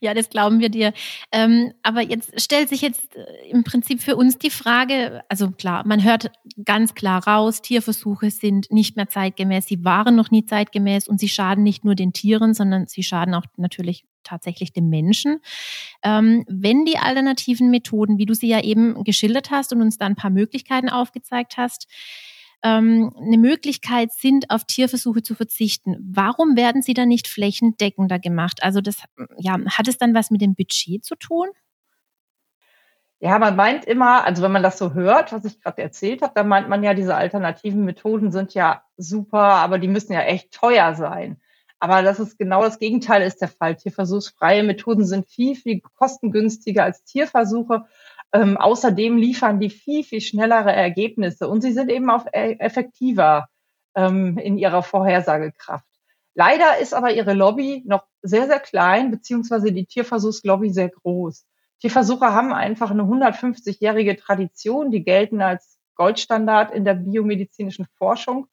Ja, 0.02 0.14
das 0.14 0.30
glauben 0.30 0.60
wir 0.60 0.70
dir. 0.70 0.94
Ähm, 1.32 1.74
aber 1.84 2.02
jetzt 2.02 2.40
stellt 2.42 2.70
sich 2.70 2.82
jetzt 2.82 3.16
äh, 3.16 3.50
im 3.50 3.64
Prinzip 3.64 4.02
für 4.02 4.16
uns 4.16 4.38
die 4.38 4.50
Frage, 4.50 5.24
also 5.30 5.52
klar, 5.52 5.86
man 5.86 6.04
hört 6.04 6.32
ganz 6.64 6.96
klar 6.96 7.26
raus, 7.26 7.62
Tierversuche 7.62 8.30
sind 8.32 8.72
nicht 8.72 8.96
mehr 8.96 9.08
zeitgemäß, 9.08 9.66
sie 9.66 9.84
waren 9.84 10.16
noch 10.16 10.32
nie 10.32 10.46
zeitgemäß 10.46 11.08
und 11.08 11.20
sie 11.20 11.30
schaden 11.30 11.64
nicht 11.64 11.86
nur 11.86 11.96
den 11.96 12.14
Tieren, 12.14 12.54
sondern 12.54 12.88
sie 12.88 13.04
schaden 13.04 13.34
auch 13.34 13.46
natürlich 13.58 14.06
tatsächlich 14.24 14.74
dem 14.74 14.90
Menschen. 14.90 15.40
Ähm, 16.04 16.44
wenn 16.48 16.86
die 16.86 16.98
alternativen 16.98 17.70
Methoden, 17.70 18.18
wie 18.18 18.26
du 18.26 18.34
sie 18.34 18.48
ja 18.48 18.62
eben 18.64 19.04
geschildert 19.04 19.52
hast 19.52 19.72
und 19.72 19.82
uns 19.82 19.98
da 19.98 20.08
ein 20.08 20.16
paar 20.16 20.32
Möglichkeiten 20.32 20.90
aufgezeigt 20.90 21.58
hast, 21.58 21.88
ähm, 22.66 23.14
eine 23.16 23.38
Möglichkeit 23.38 24.12
sind, 24.12 24.50
auf 24.50 24.64
Tierversuche 24.66 25.22
zu 25.22 25.36
verzichten. 25.36 25.98
Warum 26.02 26.58
werden 26.58 26.82
sie 26.82 26.96
dann 26.96 27.08
nicht 27.08 27.28
flächendeckender 27.28 28.18
gemacht? 28.18 28.64
Also 28.64 28.82
das, 28.82 29.04
ja, 29.38 29.58
hat 29.66 29.88
es 29.88 30.00
dann 30.00 30.16
was 30.16 30.32
mit 30.32 30.42
dem 30.42 30.56
Budget 30.56 31.06
zu 31.06 31.16
tun? 31.16 31.48
Ja, 33.20 33.38
man 33.40 33.56
meint 33.56 33.86
immer, 33.86 34.26
also 34.26 34.42
wenn 34.44 34.52
man 34.52 34.64
das 34.64 34.78
so 34.80 34.94
hört, 34.94 35.32
was 35.32 35.46
ich 35.46 35.62
gerade 35.62 35.82
erzählt 35.82 36.22
habe, 36.24 36.34
dann 36.36 36.48
meint 36.48 36.68
man 36.68 36.84
ja, 36.84 36.94
diese 36.94 37.16
alternativen 37.16 37.86
Methoden 37.86 38.32
sind 38.32 38.54
ja 38.56 38.84
super, 38.98 39.40
aber 39.40 39.78
die 39.78 39.88
müssen 39.88 40.14
ja 40.14 40.22
echt 40.22 40.52
teuer 40.52 40.96
sein. 40.96 41.40
Aber 41.80 42.02
das 42.02 42.20
ist 42.20 42.38
genau 42.40 42.64
das 42.64 42.80
Gegenteil 42.80 43.22
ist 43.22 43.42
der 43.42 43.48
Fall. 43.48 43.76
Tierversuchsfreie 43.76 44.64
Methoden 44.64 45.06
sind 45.06 45.28
viel, 45.30 45.56
viel 45.56 45.82
kostengünstiger 45.82 46.84
als 46.84 47.04
Tierversuche 47.04 47.86
ähm, 48.36 48.58
außerdem 48.58 49.18
liefern 49.18 49.60
die 49.62 49.70
viel, 49.70 50.04
viel 50.04 50.20
schnellere 50.20 50.74
Ergebnisse 50.74 51.48
und 51.48 51.62
sie 51.62 51.72
sind 51.72 51.90
eben 51.90 52.10
auch 52.10 52.26
e-, 52.28 52.58
effektiver 52.60 53.48
ähm, 53.96 54.38
in 54.38 54.58
ihrer 54.58 54.84
Vorhersagekraft. 54.84 55.86
Leider 56.34 56.80
ist 56.80 56.94
aber 56.94 57.14
ihre 57.14 57.34
Lobby 57.34 57.84
noch 57.86 58.04
sehr, 58.22 58.48
sehr 58.48 58.60
klein, 58.60 59.10
beziehungsweise 59.10 59.72
die 59.72 59.86
Tierversuchslobby 59.86 60.70
sehr 60.70 60.90
groß. 60.90 61.46
Tierversuche 61.80 62.34
haben 62.34 62.52
einfach 62.52 62.92
eine 62.92 63.04
150-jährige 63.04 64.18
Tradition, 64.18 64.92
die 64.92 65.06
gelten 65.06 65.42
als 65.42 65.80
Goldstandard 65.96 66.74
in 66.74 66.84
der 66.84 66.96
biomedizinischen 66.96 67.88
Forschung. 67.98 68.48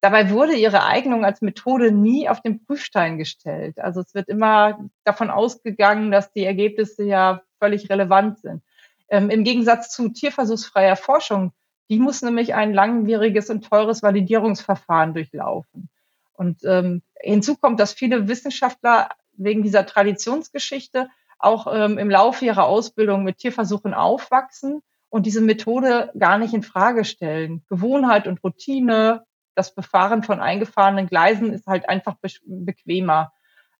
Dabei 0.00 0.30
wurde 0.30 0.54
ihre 0.54 0.84
Eignung 0.84 1.26
als 1.26 1.42
Methode 1.42 1.92
nie 1.92 2.28
auf 2.28 2.40
den 2.40 2.64
Prüfstein 2.64 3.18
gestellt. 3.18 3.78
Also 3.80 4.00
es 4.00 4.14
wird 4.14 4.28
immer 4.28 4.78
davon 5.04 5.28
ausgegangen, 5.28 6.10
dass 6.10 6.32
die 6.32 6.44
Ergebnisse 6.44 7.04
ja 7.04 7.42
völlig 7.58 7.90
relevant 7.90 8.38
sind. 8.38 8.62
Ähm, 9.08 9.30
Im 9.30 9.44
Gegensatz 9.44 9.90
zu 9.90 10.08
tierversuchsfreier 10.08 10.96
Forschung, 10.96 11.52
die 11.88 11.98
muss 11.98 12.22
nämlich 12.22 12.54
ein 12.54 12.74
langwieriges 12.74 13.50
und 13.50 13.68
teures 13.68 14.02
Validierungsverfahren 14.02 15.14
durchlaufen. 15.14 15.88
Und 16.32 16.64
ähm, 16.64 17.02
hinzu 17.20 17.56
kommt, 17.56 17.80
dass 17.80 17.92
viele 17.92 18.28
Wissenschaftler 18.28 19.10
wegen 19.36 19.62
dieser 19.62 19.86
Traditionsgeschichte 19.86 21.08
auch 21.38 21.66
ähm, 21.72 21.98
im 21.98 22.10
Laufe 22.10 22.44
ihrer 22.44 22.64
Ausbildung 22.64 23.22
mit 23.22 23.38
Tierversuchen 23.38 23.94
aufwachsen 23.94 24.82
und 25.08 25.26
diese 25.26 25.40
Methode 25.40 26.10
gar 26.18 26.38
nicht 26.38 26.54
in 26.54 26.62
Frage 26.62 27.04
stellen. 27.04 27.64
Gewohnheit 27.68 28.26
und 28.26 28.42
Routine, 28.42 29.24
das 29.54 29.74
Befahren 29.74 30.22
von 30.22 30.40
eingefahrenen 30.40 31.06
Gleisen 31.06 31.52
ist 31.52 31.66
halt 31.66 31.88
einfach 31.88 32.16
be 32.16 32.28
bequemer. 32.44 33.32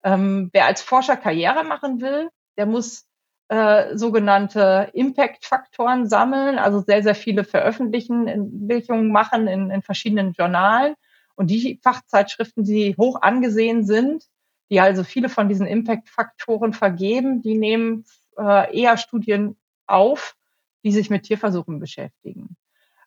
Ähm, 0.03 0.51
wer 0.53 0.67
als 0.67 0.83
Forscher 0.83 1.17
Karriere 1.17 1.65
machen 1.65 2.01
will, 2.01 2.31
der 2.57 2.67
muss 2.67 3.07
äh, 3.49 3.97
sogenannte 3.97 4.91
Impact-Faktoren 4.93 6.09
sammeln, 6.09 6.59
also 6.59 6.81
sehr, 6.81 7.03
sehr 7.03 7.15
viele 7.15 7.45
Veröffentlichungen 7.45 9.13
machen 9.13 9.47
in, 9.47 9.71
in 9.71 9.83
verschiedenen 9.83 10.33
Journalen. 10.33 10.95
Und 11.37 11.51
die 11.51 11.79
Fachzeitschriften, 11.83 12.65
die 12.65 12.97
hoch 12.97 13.23
angesehen 13.23 13.85
sind, 13.85 14.25
die 14.71 14.81
also 14.81 15.05
viele 15.05 15.29
von 15.29 15.49
diesen 15.49 15.67
Impact-Faktoren 15.67 16.73
vergeben, 16.73 17.43
die 17.43 17.57
nehmen 17.57 18.05
äh, 18.39 18.77
eher 18.77 18.97
Studien 18.97 19.57
auf, 19.87 20.35
die 20.83 20.93
sich 20.93 21.11
mit 21.11 21.25
Tierversuchen 21.25 21.79
beschäftigen. 21.79 22.57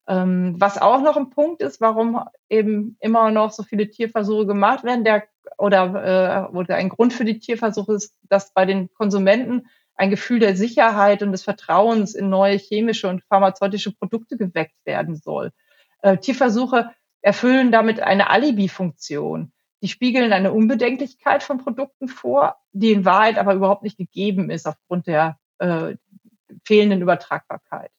Ähm, 0.08 0.55
was 0.58 0.81
auch 0.81 1.01
noch 1.01 1.17
ein 1.17 1.29
Punkt 1.29 1.62
ist, 1.62 1.81
warum 1.81 2.24
eben 2.50 2.98
immer 3.00 3.29
noch 3.31 3.51
so 3.51 3.63
viele 3.63 3.89
Tierversuche 3.89 4.48
gemacht 4.48 4.84
werden, 4.84 5.03
der 5.03 5.27
oder, 5.58 6.48
äh, 6.51 6.55
oder 6.55 6.75
ein 6.75 6.89
Grund 6.89 7.13
für 7.13 7.25
die 7.25 7.39
Tierversuche 7.39 7.93
ist, 7.93 8.15
dass 8.24 8.53
bei 8.53 8.65
den 8.65 8.91
Konsumenten 8.93 9.67
ein 10.00 10.10
Gefühl 10.10 10.39
der 10.39 10.56
Sicherheit 10.56 11.22
und 11.24 11.34
des 11.34 11.44
Vertrauens 11.44 12.15
in 12.15 12.29
neue 12.29 12.56
chemische 12.56 13.10
und 13.10 13.22
pharmazeutische 13.25 13.94
Produkte 13.94 14.38
geweckt 14.38 14.77
werden 14.86 15.18
soll. 15.18 15.51
Äh, 16.01 16.18
Tierversuche 16.18 16.91
erfüllen 17.22 17.74
damit 17.74 18.00
eine 18.00 18.29
Alibi-Funktion. 18.29 19.51
Die 19.82 19.89
spiegeln 19.89 20.32
eine 20.32 20.53
Unbedenklichkeit 20.53 21.44
von 21.44 21.58
Produkten 21.58 22.08
vor, 22.08 22.56
die 22.72 22.94
in 22.94 23.03
Wahrheit 23.03 23.38
aber 23.38 23.53
überhaupt 23.53 23.84
nicht 23.84 23.98
gegeben 23.98 24.50
ist 24.50 24.68
aufgrund 24.68 25.08
der 25.08 25.38
äh, 25.58 25.96
fehlenden 26.63 27.01
Übertragbarkeit. 27.01 27.91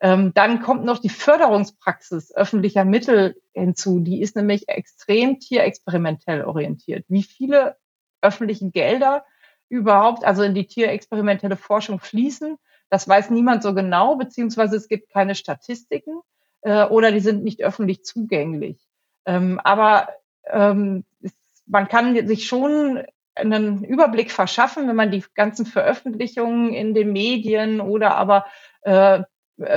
Ähm, 0.00 0.32
dann 0.32 0.62
kommt 0.62 0.84
noch 0.84 1.00
die 1.00 1.08
Förderungspraxis 1.08 2.32
öffentlicher 2.32 2.84
Mittel 2.84 3.34
hinzu. 3.54 3.98
Die 3.98 4.22
ist 4.22 4.36
nämlich 4.36 4.68
extrem 4.68 5.40
tierexperimentell 5.40 6.44
orientiert. 6.44 7.04
Wie 7.08 7.24
viele 7.24 7.76
öffentliche 8.22 8.70
Gelder 8.70 9.24
überhaupt, 9.70 10.24
also 10.24 10.42
in 10.42 10.54
die 10.54 10.66
tierexperimentelle 10.66 11.56
Forschung 11.56 12.00
fließen. 12.00 12.58
Das 12.90 13.08
weiß 13.08 13.30
niemand 13.30 13.62
so 13.62 13.72
genau, 13.72 14.16
beziehungsweise 14.16 14.76
es 14.76 14.88
gibt 14.88 15.10
keine 15.10 15.34
Statistiken 15.34 16.20
äh, 16.62 16.84
oder 16.84 17.12
die 17.12 17.20
sind 17.20 17.44
nicht 17.44 17.62
öffentlich 17.62 18.04
zugänglich. 18.04 18.78
Ähm, 19.24 19.60
aber 19.62 20.08
ähm, 20.44 21.04
es, 21.22 21.32
man 21.66 21.88
kann 21.88 22.26
sich 22.26 22.46
schon 22.46 23.02
einen 23.36 23.84
Überblick 23.84 24.32
verschaffen, 24.32 24.88
wenn 24.88 24.96
man 24.96 25.12
die 25.12 25.24
ganzen 25.34 25.64
Veröffentlichungen 25.64 26.74
in 26.74 26.92
den 26.92 27.12
Medien 27.12 27.80
oder 27.80 28.16
aber 28.16 28.46
äh, 28.82 29.22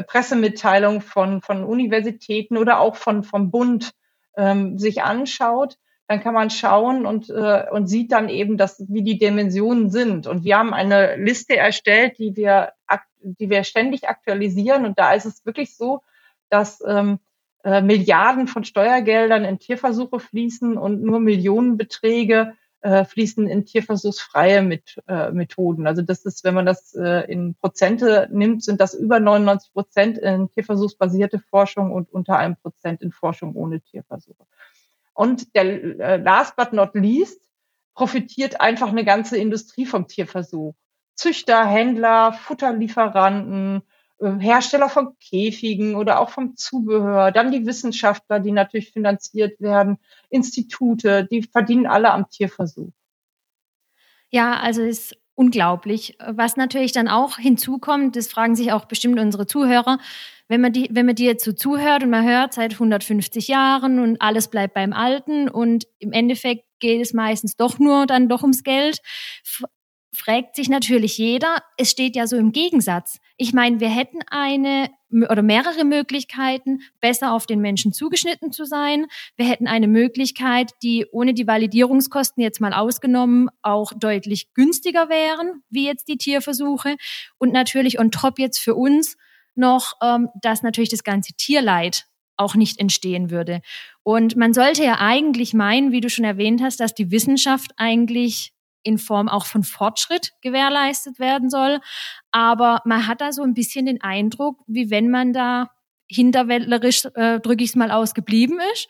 Pressemitteilungen 0.07 1.01
von, 1.01 1.41
von 1.41 1.63
Universitäten 1.63 2.57
oder 2.57 2.79
auch 2.79 2.95
von, 2.95 3.23
vom 3.23 3.51
Bund 3.51 3.91
ähm, 4.37 4.79
sich 4.79 5.03
anschaut, 5.03 5.77
dann 6.07 6.21
kann 6.21 6.33
man 6.33 6.49
schauen 6.49 7.05
und, 7.05 7.29
äh, 7.29 7.65
und 7.71 7.87
sieht 7.87 8.11
dann 8.11 8.29
eben, 8.29 8.57
dass, 8.57 8.83
wie 8.89 9.03
die 9.03 9.17
Dimensionen 9.17 9.89
sind. 9.89 10.27
Und 10.27 10.43
wir 10.43 10.57
haben 10.57 10.73
eine 10.73 11.15
Liste 11.15 11.55
erstellt, 11.55 12.19
die 12.19 12.35
wir, 12.35 12.73
die 13.23 13.49
wir 13.49 13.63
ständig 13.63 14.09
aktualisieren. 14.09 14.85
Und 14.85 14.99
da 14.99 15.13
ist 15.13 15.25
es 15.25 15.45
wirklich 15.45 15.77
so, 15.77 16.01
dass 16.49 16.83
ähm, 16.85 17.19
äh, 17.63 17.81
Milliarden 17.81 18.47
von 18.47 18.65
Steuergeldern 18.65 19.45
in 19.45 19.59
Tierversuche 19.59 20.19
fließen 20.19 20.77
und 20.77 21.01
nur 21.01 21.19
Millionenbeträge 21.19 22.53
äh, 22.81 23.05
fließen 23.05 23.47
in 23.47 23.65
tierversuchsfreie 23.65 24.81
äh, 25.07 25.31
Methoden. 25.31 25.87
Also 25.87 26.01
das 26.01 26.25
ist, 26.25 26.43
wenn 26.43 26.53
man 26.53 26.65
das 26.65 26.93
äh, 26.93 27.31
in 27.31 27.55
Prozente 27.55 28.27
nimmt, 28.29 28.61
sind 28.61 28.81
das 28.81 28.93
über 28.93 29.21
99 29.21 29.71
Prozent 29.71 30.17
in 30.17 30.49
tierversuchsbasierte 30.49 31.39
Forschung 31.39 31.93
und 31.93 32.11
unter 32.11 32.37
einem 32.37 32.57
Prozent 32.57 33.01
in 33.01 33.13
Forschung 33.13 33.55
ohne 33.55 33.79
Tierversuche. 33.79 34.45
Und 35.13 35.55
der 35.55 35.99
äh, 35.99 36.17
last 36.17 36.55
but 36.55 36.73
not 36.73 36.95
least 36.95 37.41
profitiert 37.93 38.59
einfach 38.59 38.89
eine 38.89 39.05
ganze 39.05 39.37
Industrie 39.37 39.85
vom 39.85 40.07
Tierversuch. 40.07 40.73
Züchter, 41.15 41.65
Händler, 41.65 42.33
Futterlieferanten, 42.33 43.83
äh, 44.19 44.31
Hersteller 44.39 44.89
von 44.89 45.17
Käfigen 45.19 45.95
oder 45.95 46.19
auch 46.19 46.29
vom 46.29 46.55
Zubehör, 46.55 47.31
dann 47.31 47.51
die 47.51 47.65
Wissenschaftler, 47.65 48.39
die 48.39 48.51
natürlich 48.51 48.91
finanziert 48.91 49.61
werden, 49.61 49.97
Institute, 50.29 51.27
die 51.29 51.43
verdienen 51.43 51.85
alle 51.85 52.11
am 52.11 52.29
Tierversuch. 52.29 52.91
Ja, 54.29 54.59
also 54.59 54.81
ist 54.81 55.15
unglaublich. 55.35 56.17
Was 56.19 56.57
natürlich 56.57 56.91
dann 56.91 57.07
auch 57.07 57.37
hinzukommt, 57.37 58.15
das 58.15 58.27
fragen 58.27 58.55
sich 58.55 58.71
auch 58.71 58.85
bestimmt 58.85 59.19
unsere 59.19 59.47
Zuhörer, 59.47 59.97
wenn 60.47 60.61
man, 60.61 60.73
die, 60.73 60.89
wenn 60.91 61.05
man 61.05 61.15
dir 61.15 61.27
jetzt 61.31 61.45
so 61.45 61.53
zuhört 61.53 62.03
und 62.03 62.09
man 62.09 62.25
hört 62.25 62.53
seit 62.53 62.73
150 62.73 63.47
Jahren 63.47 63.99
und 63.99 64.21
alles 64.21 64.49
bleibt 64.49 64.73
beim 64.73 64.93
Alten 64.93 65.49
und 65.49 65.87
im 65.99 66.11
Endeffekt 66.11 66.65
geht 66.79 67.01
es 67.01 67.13
meistens 67.13 67.55
doch 67.55 67.79
nur 67.79 68.05
dann 68.05 68.27
doch 68.29 68.41
ums 68.41 68.63
Geld, 68.63 68.99
fragt 70.13 70.55
sich 70.55 70.69
natürlich 70.69 71.17
jeder, 71.17 71.57
es 71.77 71.89
steht 71.91 72.15
ja 72.15 72.27
so 72.27 72.37
im 72.37 72.51
Gegensatz. 72.51 73.19
Ich 73.37 73.53
meine, 73.53 73.79
wir 73.79 73.89
hätten 73.89 74.19
eine 74.27 74.89
oder 75.29 75.41
mehrere 75.41 75.83
Möglichkeiten, 75.85 76.81
besser 76.99 77.33
auf 77.33 77.45
den 77.45 77.59
Menschen 77.59 77.93
zugeschnitten 77.93 78.51
zu 78.51 78.65
sein. 78.65 79.05
Wir 79.35 79.47
hätten 79.47 79.67
eine 79.67 79.87
Möglichkeit, 79.87 80.71
die 80.81 81.05
ohne 81.11 81.33
die 81.33 81.45
Validierungskosten 81.45 82.41
jetzt 82.41 82.61
mal 82.61 82.73
ausgenommen 82.73 83.49
auch 83.61 83.91
deutlich 83.93 84.53
günstiger 84.53 85.09
wären, 85.09 85.63
wie 85.69 85.85
jetzt 85.85 86.07
die 86.07 86.17
Tierversuche. 86.17 86.95
Und 87.37 87.53
natürlich 87.53 87.99
on 87.99 88.11
top 88.11 88.39
jetzt 88.39 88.59
für 88.59 88.75
uns 88.75 89.17
noch, 89.55 89.93
ähm, 90.01 90.29
dass 90.41 90.63
natürlich 90.63 90.89
das 90.89 91.03
ganze 91.03 91.33
Tierleid 91.33 92.05
auch 92.37 92.55
nicht 92.55 92.79
entstehen 92.79 93.29
würde. 93.29 93.61
Und 94.01 94.35
man 94.35 94.53
sollte 94.53 94.83
ja 94.83 94.97
eigentlich 94.99 95.53
meinen, 95.53 95.91
wie 95.91 96.01
du 96.01 96.09
schon 96.09 96.25
erwähnt 96.25 96.61
hast, 96.61 96.79
dass 96.79 96.95
die 96.95 97.11
Wissenschaft 97.11 97.71
eigentlich 97.77 98.53
in 98.83 98.97
Form 98.97 99.29
auch 99.29 99.45
von 99.45 99.63
Fortschritt 99.63 100.33
gewährleistet 100.41 101.19
werden 101.19 101.49
soll. 101.49 101.79
Aber 102.31 102.81
man 102.85 103.07
hat 103.07 103.21
da 103.21 103.31
so 103.31 103.43
ein 103.43 103.53
bisschen 103.53 103.85
den 103.85 104.01
Eindruck, 104.01 104.59
wie 104.67 104.89
wenn 104.89 105.09
man 105.09 105.33
da 105.33 105.69
hinterwäldlerisch, 106.07 107.05
äh, 107.15 107.39
drücke 107.39 107.63
ich 107.63 107.71
es 107.71 107.75
mal 107.75 107.91
aus, 107.91 108.13
geblieben 108.13 108.59
ist. 108.73 108.87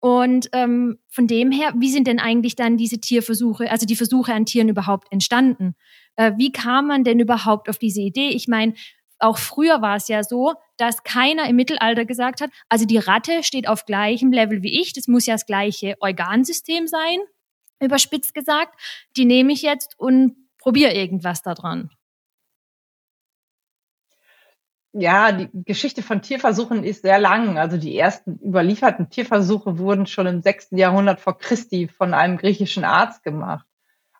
Und 0.00 0.48
ähm, 0.52 0.98
von 1.08 1.28
dem 1.28 1.52
her, 1.52 1.72
wie 1.76 1.90
sind 1.90 2.08
denn 2.08 2.18
eigentlich 2.18 2.56
dann 2.56 2.76
diese 2.76 2.98
Tierversuche, 2.98 3.70
also 3.70 3.86
die 3.86 3.94
Versuche 3.94 4.34
an 4.34 4.46
Tieren 4.46 4.68
überhaupt 4.68 5.12
entstanden? 5.12 5.76
Äh, 6.16 6.32
wie 6.36 6.50
kam 6.50 6.88
man 6.88 7.04
denn 7.04 7.20
überhaupt 7.20 7.68
auf 7.68 7.78
diese 7.78 8.00
Idee? 8.00 8.30
Ich 8.30 8.48
meine, 8.48 8.74
auch 9.20 9.38
früher 9.38 9.80
war 9.80 9.96
es 9.96 10.08
ja 10.08 10.24
so, 10.24 10.54
dass 10.76 11.04
keiner 11.04 11.48
im 11.48 11.54
Mittelalter 11.54 12.04
gesagt 12.04 12.40
hat, 12.40 12.50
also 12.68 12.84
die 12.84 12.98
Ratte 12.98 13.44
steht 13.44 13.68
auf 13.68 13.86
gleichem 13.86 14.32
Level 14.32 14.62
wie 14.64 14.80
ich, 14.80 14.92
das 14.92 15.06
muss 15.06 15.26
ja 15.26 15.34
das 15.34 15.46
gleiche 15.46 15.94
Organsystem 16.00 16.88
sein, 16.88 17.18
überspitzt 17.82 18.34
gesagt, 18.34 18.78
die 19.16 19.24
nehme 19.24 19.52
ich 19.52 19.62
jetzt 19.62 19.98
und 19.98 20.36
probiere 20.58 20.92
irgendwas 20.92 21.42
daran. 21.42 21.90
Ja, 24.94 25.32
die 25.32 25.48
Geschichte 25.52 26.02
von 26.02 26.20
Tierversuchen 26.20 26.84
ist 26.84 27.00
sehr 27.02 27.18
lang. 27.18 27.56
Also 27.56 27.78
die 27.78 27.96
ersten 27.96 28.38
überlieferten 28.44 29.08
Tierversuche 29.08 29.78
wurden 29.78 30.06
schon 30.06 30.26
im 30.26 30.42
sechsten 30.42 30.76
Jahrhundert 30.76 31.20
vor 31.20 31.38
Christi 31.38 31.88
von 31.88 32.12
einem 32.12 32.36
griechischen 32.36 32.84
Arzt 32.84 33.22
gemacht. 33.22 33.66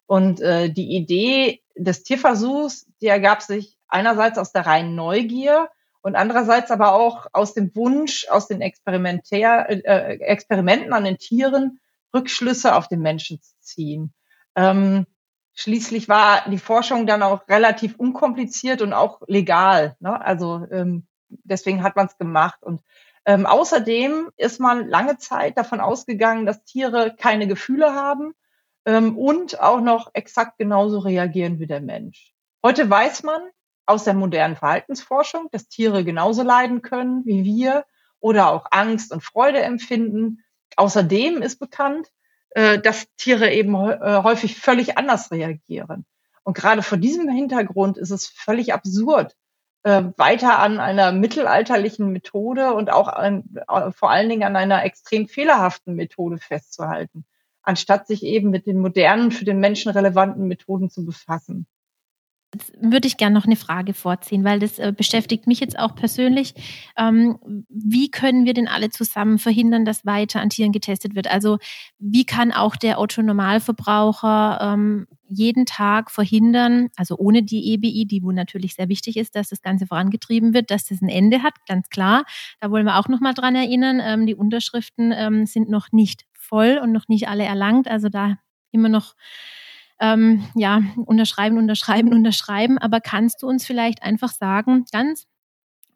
Und 0.07 0.41
äh, 0.41 0.71
die 0.71 0.97
Idee 0.97 1.63
des 1.77 2.05
Tierversuchs, 2.05 2.87
die 3.03 3.07
ergab 3.07 3.43
sich 3.43 3.77
einerseits 3.87 4.39
aus 4.39 4.53
der 4.53 4.67
reinen 4.67 4.95
Neugier 4.95 5.69
und 6.01 6.17
andererseits 6.17 6.71
aber 6.71 6.95
auch 6.95 7.27
aus 7.33 7.53
dem 7.53 7.75
Wunsch, 7.77 8.27
aus 8.29 8.49
den 8.49 8.63
Experimentär, 8.63 9.67
äh, 9.69 10.19
Experimenten 10.21 10.95
an 10.95 11.05
den 11.05 11.19
Tieren 11.19 11.81
Rückschlüsse 12.15 12.75
auf 12.75 12.89
den 12.89 13.01
Menschen 13.01 13.41
zu 13.41 13.53
ziehen. 13.61 14.13
Ähm, 14.55 15.07
schließlich 15.55 16.09
war 16.09 16.49
die 16.49 16.59
Forschung 16.59 17.07
dann 17.07 17.23
auch 17.23 17.49
relativ 17.49 17.97
unkompliziert 17.97 18.83
und 18.83 18.93
auch 18.93 19.21
legal. 19.27 19.97
Ne? 20.01 20.21
Also 20.21 20.67
ähm, 20.71 21.07
deswegen 21.29 21.83
hat 21.83 21.97
man 21.97 22.07
es 22.07 22.19
gemacht. 22.19 22.63
Und 22.63 22.83
ähm, 23.25 23.47
außerdem 23.47 24.31
ist 24.37 24.61
man 24.61 24.89
lange 24.89 25.19
Zeit 25.19 25.57
davon 25.57 25.81
ausgegangen, 25.81 26.47
dass 26.47 26.65
Tiere 26.65 27.15
keine 27.17 27.47
Gefühle 27.47 27.95
haben 27.95 28.35
ähm, 28.85 29.17
und 29.17 29.61
auch 29.61 29.81
noch 29.81 30.11
exakt 30.15 30.59
genauso 30.59 30.99
reagieren 30.99 31.59
wie 31.61 31.67
der 31.67 31.81
Mensch. 31.81 32.33
Heute 32.65 32.89
weiß 32.89 33.23
man 33.23 33.43
aus 33.87 34.05
der 34.05 34.15
modernen 34.15 34.57
Verhaltensforschung, 34.57 35.49
dass 35.51 35.69
Tiere 35.69 36.05
genauso 36.05 36.43
leiden 36.43 36.83
können 36.83 37.25
wie 37.25 37.45
wir 37.45 37.85
oder 38.21 38.51
auch 38.51 38.67
Angst 38.71 39.13
und 39.13 39.23
Freude 39.23 39.61
empfinden. 39.61 40.45
Außerdem 40.77 41.43
ist 41.43 41.59
bekannt, 41.59 42.09
äh, 42.51 42.79
dass 42.79 43.07
Tiere 43.17 43.51
eben 43.53 43.75
äh, 43.75 44.23
häufig 44.23 44.59
völlig 44.59 44.99
anders 44.99 45.31
reagieren. 45.31 46.05
Und 46.45 46.57
gerade 46.57 46.83
vor 46.83 46.99
diesem 46.99 47.29
Hintergrund 47.29 47.99
ist 47.99 48.11
es 48.11 48.27
völlig 48.27 48.75
absurd, 48.75 49.37
äh, 49.85 50.05
weiter 50.17 50.59
an 50.59 50.81
einer 50.81 51.13
mittelalterlichen 51.13 52.13
Methode 52.13 52.75
und 52.75 52.91
auch 52.91 53.09
an, 53.09 53.45
vor 53.95 54.11
allen 54.11 54.29
Dingen 54.29 54.43
an 54.43 54.57
einer 54.57 54.85
extrem 54.85 55.29
fehlerhaften 55.29 55.95
Methode 55.95 56.39
festzuhalten, 56.39 57.25
anstatt 57.63 58.07
sich 58.07 58.23
eben 58.23 58.51
mit 58.51 58.67
den 58.67 58.81
modernen, 58.81 59.31
für 59.31 59.45
den 59.45 59.61
Menschen 59.61 59.91
relevanten 59.93 60.47
Methoden 60.47 60.91
zu 60.91 61.05
befassen. 61.05 61.67
Würde 62.79 63.09
ich 63.09 63.17
gerne 63.17 63.35
noch 63.35 63.47
eine 63.47 63.57
Frage 63.57 63.95
vorziehen, 63.95 64.45
weil 64.45 64.59
das 64.59 64.79
äh, 64.79 64.93
beschäftigt 64.95 65.47
mich 65.47 65.61
jetzt 65.61 65.79
auch 65.79 65.95
persönlich. 65.95 66.55
Ähm, 66.99 67.39
wie 67.69 68.11
können 68.11 68.45
wir 68.45 68.53
denn 68.53 68.69
alle 68.69 68.91
zusammen 68.91 69.39
verhindern, 69.39 69.87
dass 69.87 70.05
weiter 70.05 70.41
an 70.41 70.51
Tieren 70.51 70.73
getestet 70.73 71.15
wird? 71.15 71.29
Also 71.29 71.59
wie 71.99 72.27
kann 72.27 72.53
auch 72.53 72.77
der 72.77 73.01
Otto-Normalverbraucher 73.01 74.59
ähm, 74.61 75.07
jeden 75.29 75.65
Tag 75.65 76.11
verhindern, 76.11 76.91
also 76.97 77.17
ohne 77.17 77.43
die 77.43 77.73
EBI, 77.73 78.05
die 78.05 78.23
wohl 78.23 78.35
natürlich 78.35 78.75
sehr 78.75 78.91
wichtig 78.91 79.17
ist, 79.17 79.35
dass 79.35 79.49
das 79.49 79.63
Ganze 79.63 79.87
vorangetrieben 79.87 80.53
wird, 80.53 80.71
dass 80.71 80.85
das 80.85 81.01
ein 81.01 81.09
Ende 81.09 81.43
hat, 81.43 81.55
ganz 81.67 81.89
klar. 81.89 82.25
Da 82.61 82.71
wollen 82.71 82.85
wir 82.85 82.99
auch 82.99 83.09
noch 83.09 83.21
mal 83.21 83.33
dran 83.33 83.55
erinnern. 83.55 83.99
Ähm, 84.05 84.27
die 84.27 84.35
Unterschriften 84.35 85.47
sind 85.47 85.71
noch 85.71 85.93
nicht 85.93 86.27
voll 86.33 86.79
und 86.83 86.93
noch 86.93 87.09
nicht 87.09 87.29
alle 87.29 87.45
erlangt. 87.45 87.89
Also 87.89 88.11
da 88.11 88.37
immer 88.73 88.89
noch 88.89 89.15
ähm, 90.03 90.45
ja, 90.57 90.83
unterschreiben, 91.07 91.57
unterschreiben, 91.57 92.13
unterschreiben. 92.13 92.77
Aber 92.77 93.01
kannst 93.01 93.43
du 93.43 93.49
uns 93.49 93.65
vielleicht 93.65 94.03
einfach 94.03 94.33
sagen, 94.33 94.85
ganz 94.93 95.27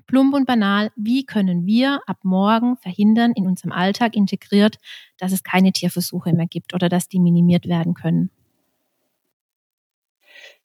plump 0.06 0.34
und 0.34 0.46
banal, 0.46 0.92
wie 0.94 1.26
können 1.26 1.66
wir 1.66 2.00
ab 2.06 2.18
morgen 2.22 2.76
verhindern, 2.76 3.32
in 3.34 3.46
unserem 3.46 3.72
Alltag 3.72 4.14
integriert, 4.14 4.76
dass 5.18 5.32
es 5.32 5.42
keine 5.42 5.72
Tierversuche 5.72 6.32
mehr 6.32 6.46
gibt 6.46 6.74
oder 6.74 6.88
dass 6.88 7.08
die 7.08 7.18
minimiert 7.18 7.66
werden 7.66 7.94
können? 7.94 8.30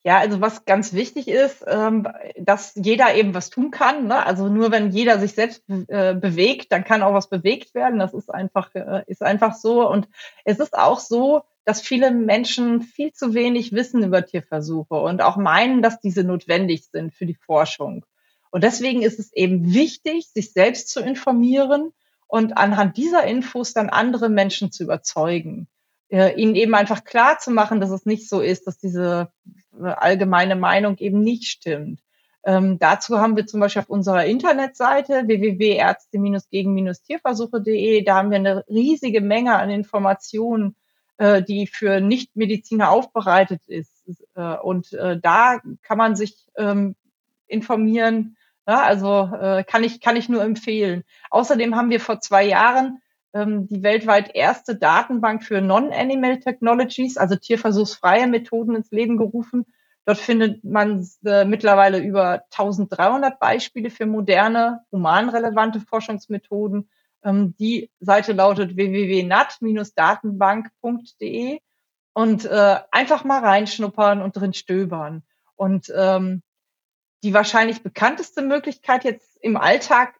Ja, 0.04 0.18
also 0.18 0.40
was 0.40 0.64
ganz 0.64 0.92
wichtig 0.94 1.28
ist, 1.28 1.64
ähm, 1.66 2.08
dass 2.36 2.72
jeder 2.74 3.14
eben 3.14 3.34
was 3.34 3.50
tun 3.50 3.70
kann. 3.70 4.08
Ne? 4.08 4.24
Also 4.26 4.48
nur 4.48 4.72
wenn 4.72 4.90
jeder 4.90 5.20
sich 5.20 5.32
selbst 5.32 5.62
äh, 5.68 6.14
bewegt, 6.14 6.72
dann 6.72 6.82
kann 6.82 7.02
auch 7.02 7.14
was 7.14 7.28
bewegt 7.28 7.74
werden. 7.74 8.00
Das 8.00 8.12
ist 8.12 8.28
einfach, 8.28 8.74
äh, 8.74 9.04
ist 9.06 9.22
einfach 9.22 9.54
so. 9.54 9.88
Und 9.88 10.08
es 10.44 10.58
ist 10.58 10.76
auch 10.76 10.98
so, 10.98 11.42
dass 11.64 11.80
viele 11.80 12.10
Menschen 12.10 12.82
viel 12.82 13.12
zu 13.12 13.34
wenig 13.34 13.72
wissen 13.72 14.02
über 14.02 14.24
Tierversuche 14.24 14.94
und 14.94 15.22
auch 15.22 15.36
meinen, 15.36 15.82
dass 15.82 16.00
diese 16.00 16.24
notwendig 16.24 16.88
sind 16.90 17.14
für 17.14 17.26
die 17.26 17.34
Forschung. 17.34 18.04
Und 18.50 18.64
deswegen 18.64 19.02
ist 19.02 19.18
es 19.18 19.32
eben 19.32 19.72
wichtig, 19.72 20.28
sich 20.28 20.52
selbst 20.52 20.90
zu 20.90 21.00
informieren 21.00 21.92
und 22.26 22.58
anhand 22.58 22.96
dieser 22.96 23.24
Infos 23.24 23.72
dann 23.72 23.90
andere 23.90 24.28
Menschen 24.28 24.72
zu 24.72 24.84
überzeugen. 24.84 25.68
Äh, 26.08 26.34
ihnen 26.40 26.56
eben 26.56 26.74
einfach 26.74 27.04
klar 27.04 27.38
zu 27.38 27.50
machen, 27.50 27.80
dass 27.80 27.90
es 27.90 28.04
nicht 28.04 28.28
so 28.28 28.40
ist, 28.40 28.66
dass 28.66 28.78
diese 28.78 29.32
äh, 29.80 29.86
allgemeine 29.86 30.56
Meinung 30.56 30.98
eben 30.98 31.22
nicht 31.22 31.44
stimmt. 31.44 32.00
Ähm, 32.44 32.78
dazu 32.78 33.18
haben 33.18 33.36
wir 33.36 33.46
zum 33.46 33.60
Beispiel 33.60 33.82
auf 33.82 33.88
unserer 33.88 34.26
Internetseite 34.26 35.22
www.ärzte-gegen-tierversuche.de, 35.26 38.02
da 38.02 38.16
haben 38.16 38.30
wir 38.30 38.38
eine 38.38 38.64
riesige 38.68 39.20
Menge 39.20 39.54
an 39.54 39.70
Informationen 39.70 40.74
äh, 41.22 41.40
die 41.40 41.68
für 41.68 42.00
Nichtmediziner 42.00 42.90
aufbereitet 42.90 43.62
ist. 43.68 44.04
Äh, 44.34 44.56
und 44.56 44.92
äh, 44.92 45.20
da 45.20 45.60
kann 45.82 45.96
man 45.96 46.16
sich 46.16 46.48
ähm, 46.56 46.96
informieren. 47.46 48.36
Ja, 48.66 48.82
also 48.82 49.30
äh, 49.32 49.62
kann 49.62 49.84
ich 49.84 50.00
kann 50.00 50.16
ich 50.16 50.28
nur 50.28 50.42
empfehlen. 50.42 51.04
Außerdem 51.30 51.76
haben 51.76 51.90
wir 51.90 52.00
vor 52.00 52.18
zwei 52.18 52.44
Jahren 52.44 53.02
ähm, 53.34 53.68
die 53.68 53.84
weltweit 53.84 54.34
erste 54.34 54.74
Datenbank 54.74 55.44
für 55.44 55.60
Non-Animal 55.60 56.40
Technologies, 56.40 57.16
also 57.16 57.36
tierversuchsfreie 57.36 58.26
Methoden 58.26 58.74
ins 58.74 58.90
Leben 58.90 59.16
gerufen. 59.16 59.66
Dort 60.04 60.18
findet 60.18 60.64
man 60.64 61.08
äh, 61.24 61.44
mittlerweile 61.44 62.00
über 62.00 62.42
1300 62.50 63.38
Beispiele 63.38 63.90
für 63.90 64.06
moderne, 64.06 64.80
humanrelevante 64.90 65.78
Forschungsmethoden 65.78 66.88
ähm, 67.24 67.54
die 67.58 67.90
Seite 68.00 68.32
lautet 68.32 68.76
www.nat-datenbank.de 68.76 71.60
und 72.14 72.44
äh, 72.44 72.78
einfach 72.90 73.24
mal 73.24 73.40
reinschnuppern 73.40 74.22
und 74.22 74.36
drin 74.36 74.54
stöbern. 74.54 75.22
Und 75.56 75.92
ähm, 75.94 76.42
die 77.22 77.34
wahrscheinlich 77.34 77.82
bekannteste 77.82 78.42
Möglichkeit 78.42 79.04
jetzt 79.04 79.36
im 79.40 79.56
Alltag 79.56 80.14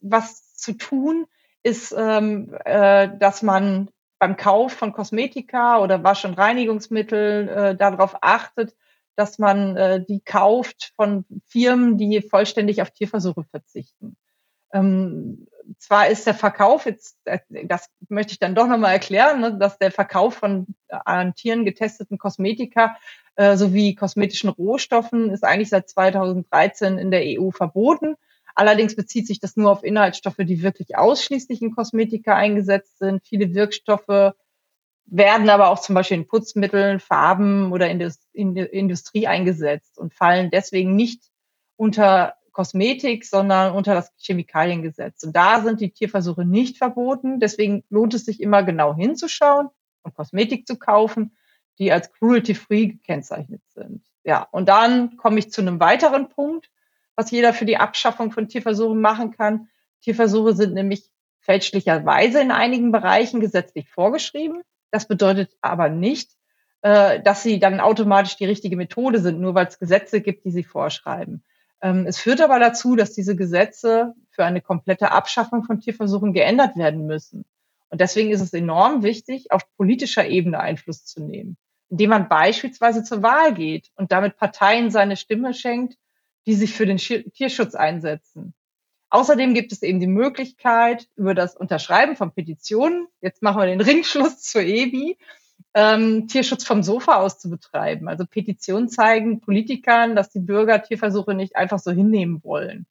was 0.00 0.56
zu 0.56 0.72
tun, 0.72 1.26
ist, 1.62 1.94
ähm, 1.96 2.56
äh, 2.64 3.08
dass 3.18 3.42
man 3.42 3.88
beim 4.18 4.36
Kauf 4.36 4.72
von 4.72 4.92
Kosmetika 4.92 5.80
oder 5.80 6.04
Wasch- 6.04 6.24
und 6.24 6.34
Reinigungsmitteln 6.34 7.48
äh, 7.48 7.76
darauf 7.76 8.16
achtet, 8.20 8.74
dass 9.16 9.38
man 9.38 9.76
äh, 9.76 10.04
die 10.04 10.20
kauft 10.20 10.92
von 10.96 11.24
Firmen, 11.46 11.98
die 11.98 12.22
vollständig 12.22 12.82
auf 12.82 12.90
Tierversuche 12.90 13.44
verzichten. 13.44 14.16
Ähm, 14.72 15.46
zwar 15.78 16.08
ist 16.08 16.26
der 16.26 16.34
Verkauf 16.34 16.86
jetzt, 16.86 17.16
äh, 17.24 17.38
das 17.64 17.86
möchte 18.08 18.32
ich 18.32 18.38
dann 18.38 18.54
doch 18.54 18.66
nochmal 18.66 18.92
erklären, 18.92 19.40
ne, 19.40 19.56
dass 19.58 19.78
der 19.78 19.90
Verkauf 19.90 20.34
von 20.34 20.66
äh, 20.88 20.96
an 21.04 21.34
Tieren 21.34 21.64
getesteten 21.64 22.18
Kosmetika 22.18 22.96
äh, 23.36 23.56
sowie 23.56 23.94
kosmetischen 23.94 24.50
Rohstoffen 24.50 25.30
ist 25.30 25.44
eigentlich 25.44 25.70
seit 25.70 25.88
2013 25.88 26.98
in 26.98 27.10
der 27.10 27.22
EU 27.24 27.50
verboten. 27.50 28.16
Allerdings 28.54 28.94
bezieht 28.94 29.26
sich 29.26 29.40
das 29.40 29.56
nur 29.56 29.70
auf 29.70 29.82
Inhaltsstoffe, 29.82 30.36
die 30.36 30.62
wirklich 30.62 30.96
ausschließlich 30.96 31.62
in 31.62 31.74
Kosmetika 31.74 32.34
eingesetzt 32.34 32.98
sind. 32.98 33.22
Viele 33.24 33.54
Wirkstoffe 33.54 34.34
werden 35.06 35.48
aber 35.48 35.68
auch 35.68 35.80
zum 35.80 35.94
Beispiel 35.94 36.18
in 36.18 36.26
Putzmitteln, 36.26 37.00
Farben 37.00 37.72
oder 37.72 37.88
in 37.88 37.98
der 38.54 38.72
Industrie 38.72 39.26
eingesetzt 39.26 39.98
und 39.98 40.12
fallen 40.12 40.50
deswegen 40.50 40.94
nicht 40.94 41.22
unter 41.76 42.34
Kosmetik, 42.52 43.24
sondern 43.24 43.74
unter 43.74 43.94
das 43.94 44.12
Chemikaliengesetz. 44.18 45.24
Und 45.24 45.34
da 45.34 45.62
sind 45.62 45.80
die 45.80 45.90
Tierversuche 45.90 46.44
nicht 46.44 46.78
verboten. 46.78 47.40
Deswegen 47.40 47.84
lohnt 47.90 48.14
es 48.14 48.24
sich 48.24 48.40
immer 48.40 48.62
genau 48.62 48.94
hinzuschauen 48.94 49.68
und 50.02 50.14
Kosmetik 50.14 50.66
zu 50.66 50.76
kaufen, 50.78 51.36
die 51.78 51.92
als 51.92 52.12
cruelty-free 52.12 52.86
gekennzeichnet 52.86 53.62
sind. 53.68 54.04
Ja, 54.24 54.46
und 54.50 54.68
dann 54.68 55.16
komme 55.16 55.38
ich 55.38 55.50
zu 55.50 55.60
einem 55.60 55.80
weiteren 55.80 56.28
Punkt, 56.28 56.70
was 57.16 57.30
jeder 57.30 57.52
für 57.52 57.64
die 57.64 57.78
Abschaffung 57.78 58.30
von 58.30 58.48
Tierversuchen 58.48 59.00
machen 59.00 59.32
kann. 59.32 59.68
Tierversuche 60.02 60.54
sind 60.54 60.74
nämlich 60.74 61.10
fälschlicherweise 61.40 62.40
in 62.40 62.50
einigen 62.50 62.92
Bereichen 62.92 63.40
gesetzlich 63.40 63.88
vorgeschrieben. 63.88 64.62
Das 64.90 65.08
bedeutet 65.08 65.56
aber 65.60 65.88
nicht, 65.88 66.30
äh, 66.82 67.20
dass 67.20 67.42
sie 67.42 67.58
dann 67.58 67.80
automatisch 67.80 68.36
die 68.36 68.44
richtige 68.44 68.76
Methode 68.76 69.18
sind, 69.20 69.40
nur 69.40 69.54
weil 69.54 69.66
es 69.66 69.78
Gesetze 69.78 70.20
gibt, 70.20 70.44
die 70.44 70.50
sie 70.50 70.64
vorschreiben. 70.64 71.42
Ähm, 71.82 72.06
es 72.06 72.18
führt 72.18 72.40
aber 72.40 72.58
dazu, 72.58 72.96
dass 72.96 73.12
diese 73.12 73.36
Gesetze 73.36 74.14
für 74.30 74.44
eine 74.44 74.60
komplette 74.60 75.10
Abschaffung 75.10 75.64
von 75.64 75.80
Tierversuchen 75.80 76.32
geändert 76.32 76.76
werden 76.76 77.06
müssen. 77.06 77.44
Und 77.90 78.00
deswegen 78.00 78.30
ist 78.30 78.40
es 78.40 78.54
enorm 78.54 79.02
wichtig, 79.02 79.50
auf 79.52 79.62
politischer 79.76 80.26
Ebene 80.26 80.60
Einfluss 80.60 81.04
zu 81.04 81.22
nehmen, 81.22 81.58
indem 81.90 82.10
man 82.10 82.28
beispielsweise 82.28 83.04
zur 83.04 83.22
Wahl 83.22 83.52
geht 83.52 83.90
und 83.96 84.12
damit 84.12 84.38
Parteien 84.38 84.90
seine 84.90 85.16
Stimme 85.16 85.52
schenkt, 85.52 85.98
die 86.46 86.54
sich 86.54 86.72
für 86.72 86.86
den 86.86 86.96
Tierschutz 86.96 87.74
einsetzen. 87.74 88.54
Außerdem 89.10 89.52
gibt 89.52 89.72
es 89.72 89.82
eben 89.82 90.00
die 90.00 90.06
Möglichkeit, 90.06 91.06
über 91.16 91.34
das 91.34 91.54
Unterschreiben 91.54 92.16
von 92.16 92.32
Petitionen, 92.32 93.08
jetzt 93.20 93.42
machen 93.42 93.60
wir 93.60 93.66
den 93.66 93.80
Ringschluss 93.82 94.40
zur 94.40 94.62
EBI, 94.62 95.18
ähm, 95.74 96.28
Tierschutz 96.28 96.64
vom 96.64 96.82
Sofa 96.82 97.16
aus 97.16 97.38
zu 97.38 97.50
betreiben. 97.50 98.08
Also 98.08 98.24
Petitionen 98.26 98.88
zeigen 98.88 99.40
Politikern, 99.40 100.16
dass 100.16 100.30
die 100.30 100.40
Bürger 100.40 100.82
Tierversuche 100.82 101.34
nicht 101.34 101.56
einfach 101.56 101.78
so 101.78 101.90
hinnehmen 101.90 102.42
wollen, 102.44 102.86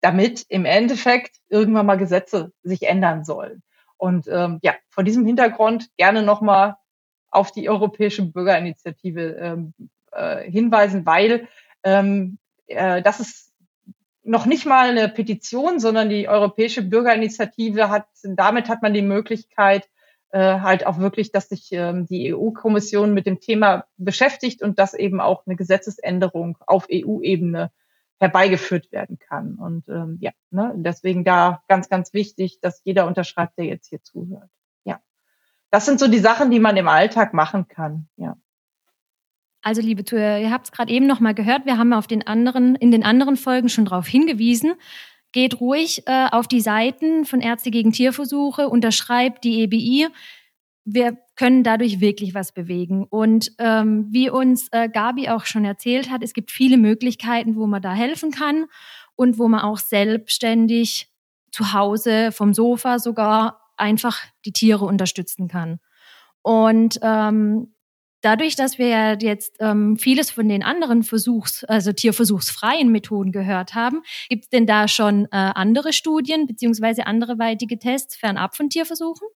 damit 0.00 0.44
im 0.48 0.64
Endeffekt 0.64 1.36
irgendwann 1.48 1.86
mal 1.86 1.96
Gesetze 1.96 2.52
sich 2.62 2.84
ändern 2.84 3.24
sollen. 3.24 3.62
Und 3.96 4.26
ähm, 4.28 4.58
ja, 4.62 4.74
vor 4.88 5.04
diesem 5.04 5.24
Hintergrund 5.26 5.88
gerne 5.96 6.22
nochmal 6.22 6.76
auf 7.30 7.52
die 7.52 7.68
Europäische 7.68 8.22
Bürgerinitiative 8.24 9.36
ähm, 9.36 9.74
äh, 10.12 10.50
hinweisen, 10.50 11.06
weil 11.06 11.48
ähm, 11.84 12.38
äh, 12.66 13.02
das 13.02 13.20
ist 13.20 13.52
noch 14.24 14.46
nicht 14.46 14.66
mal 14.66 14.90
eine 14.90 15.08
Petition, 15.08 15.80
sondern 15.80 16.08
die 16.08 16.28
Europäische 16.28 16.82
Bürgerinitiative 16.82 17.90
hat, 17.90 18.06
damit 18.22 18.68
hat 18.68 18.82
man 18.82 18.94
die 18.94 19.02
Möglichkeit, 19.02 19.88
äh, 20.32 20.60
halt 20.60 20.86
auch 20.86 20.98
wirklich, 20.98 21.30
dass 21.30 21.50
sich 21.50 21.68
ähm, 21.72 22.06
die 22.06 22.34
EU-Kommission 22.34 23.12
mit 23.12 23.26
dem 23.26 23.38
Thema 23.38 23.84
beschäftigt 23.98 24.62
und 24.62 24.78
dass 24.78 24.94
eben 24.94 25.20
auch 25.20 25.46
eine 25.46 25.56
Gesetzesänderung 25.56 26.56
auf 26.66 26.86
EU-Ebene 26.90 27.70
herbeigeführt 28.18 28.90
werden 28.92 29.18
kann. 29.18 29.56
Und 29.56 29.88
ähm, 29.88 30.16
ja, 30.20 30.30
ne, 30.50 30.72
deswegen 30.76 31.24
da 31.24 31.62
ganz, 31.68 31.88
ganz 31.88 32.14
wichtig, 32.14 32.60
dass 32.60 32.80
jeder 32.84 33.06
unterschreibt, 33.06 33.58
der 33.58 33.66
jetzt 33.66 33.88
hier 33.88 34.02
zuhört. 34.02 34.48
Ja, 34.84 35.00
das 35.70 35.84
sind 35.84 36.00
so 36.00 36.08
die 36.08 36.18
Sachen, 36.18 36.50
die 36.50 36.60
man 36.60 36.76
im 36.76 36.88
Alltag 36.88 37.34
machen 37.34 37.68
kann. 37.68 38.08
Ja. 38.16 38.36
Also 39.60 39.82
liebe 39.82 40.04
Zuhörer, 40.04 40.38
ihr 40.38 40.50
habt 40.50 40.66
es 40.66 40.72
gerade 40.72 40.92
eben 40.92 41.06
noch 41.06 41.20
mal 41.20 41.34
gehört. 41.34 41.66
Wir 41.66 41.78
haben 41.78 41.92
auf 41.92 42.06
den 42.06 42.26
anderen 42.26 42.74
in 42.74 42.90
den 42.90 43.04
anderen 43.04 43.36
Folgen 43.36 43.68
schon 43.68 43.84
darauf 43.84 44.06
hingewiesen. 44.06 44.74
Geht 45.32 45.60
ruhig 45.60 46.06
äh, 46.06 46.28
auf 46.30 46.46
die 46.46 46.60
Seiten 46.60 47.24
von 47.24 47.40
Ärzte 47.40 47.70
gegen 47.70 47.92
Tierversuche, 47.92 48.68
unterschreibt 48.68 49.44
die 49.44 49.62
EBI. 49.62 50.08
Wir 50.84 51.16
können 51.36 51.62
dadurch 51.62 52.00
wirklich 52.00 52.34
was 52.34 52.52
bewegen. 52.52 53.06
Und 53.08 53.52
ähm, 53.58 54.08
wie 54.10 54.30
uns 54.30 54.68
äh, 54.72 54.88
Gabi 54.88 55.28
auch 55.28 55.46
schon 55.46 55.64
erzählt 55.64 56.10
hat, 56.10 56.22
es 56.22 56.34
gibt 56.34 56.50
viele 56.50 56.76
Möglichkeiten, 56.76 57.56
wo 57.56 57.66
man 57.66 57.82
da 57.82 57.92
helfen 57.92 58.30
kann 58.30 58.66
und 59.16 59.38
wo 59.38 59.48
man 59.48 59.60
auch 59.60 59.78
selbstständig 59.78 61.08
zu 61.50 61.72
Hause 61.72 62.32
vom 62.32 62.54
Sofa 62.54 62.98
sogar 62.98 63.60
einfach 63.76 64.20
die 64.44 64.52
Tiere 64.52 64.84
unterstützen 64.84 65.48
kann. 65.48 65.80
Und 66.42 66.98
ähm, 67.02 67.74
dadurch, 68.22 68.56
dass 68.56 68.78
wir 68.78 68.88
ja 68.88 69.12
jetzt 69.18 69.56
ähm, 69.60 69.96
vieles 69.96 70.30
von 70.30 70.48
den 70.48 70.62
anderen 70.62 71.02
Versuchs-, 71.02 71.64
also 71.64 71.92
tierversuchsfreien 71.92 72.90
Methoden 72.90 73.32
gehört 73.32 73.74
haben, 73.74 74.02
gibt 74.28 74.44
es 74.44 74.50
denn 74.50 74.66
da 74.66 74.88
schon 74.88 75.26
äh, 75.26 75.28
andere 75.32 75.92
Studien 75.92 76.46
beziehungsweise 76.46 77.02
weitige 77.02 77.78
Tests 77.78 78.16
fernab 78.16 78.56
von 78.56 78.70
Tierversuchen? 78.70 79.28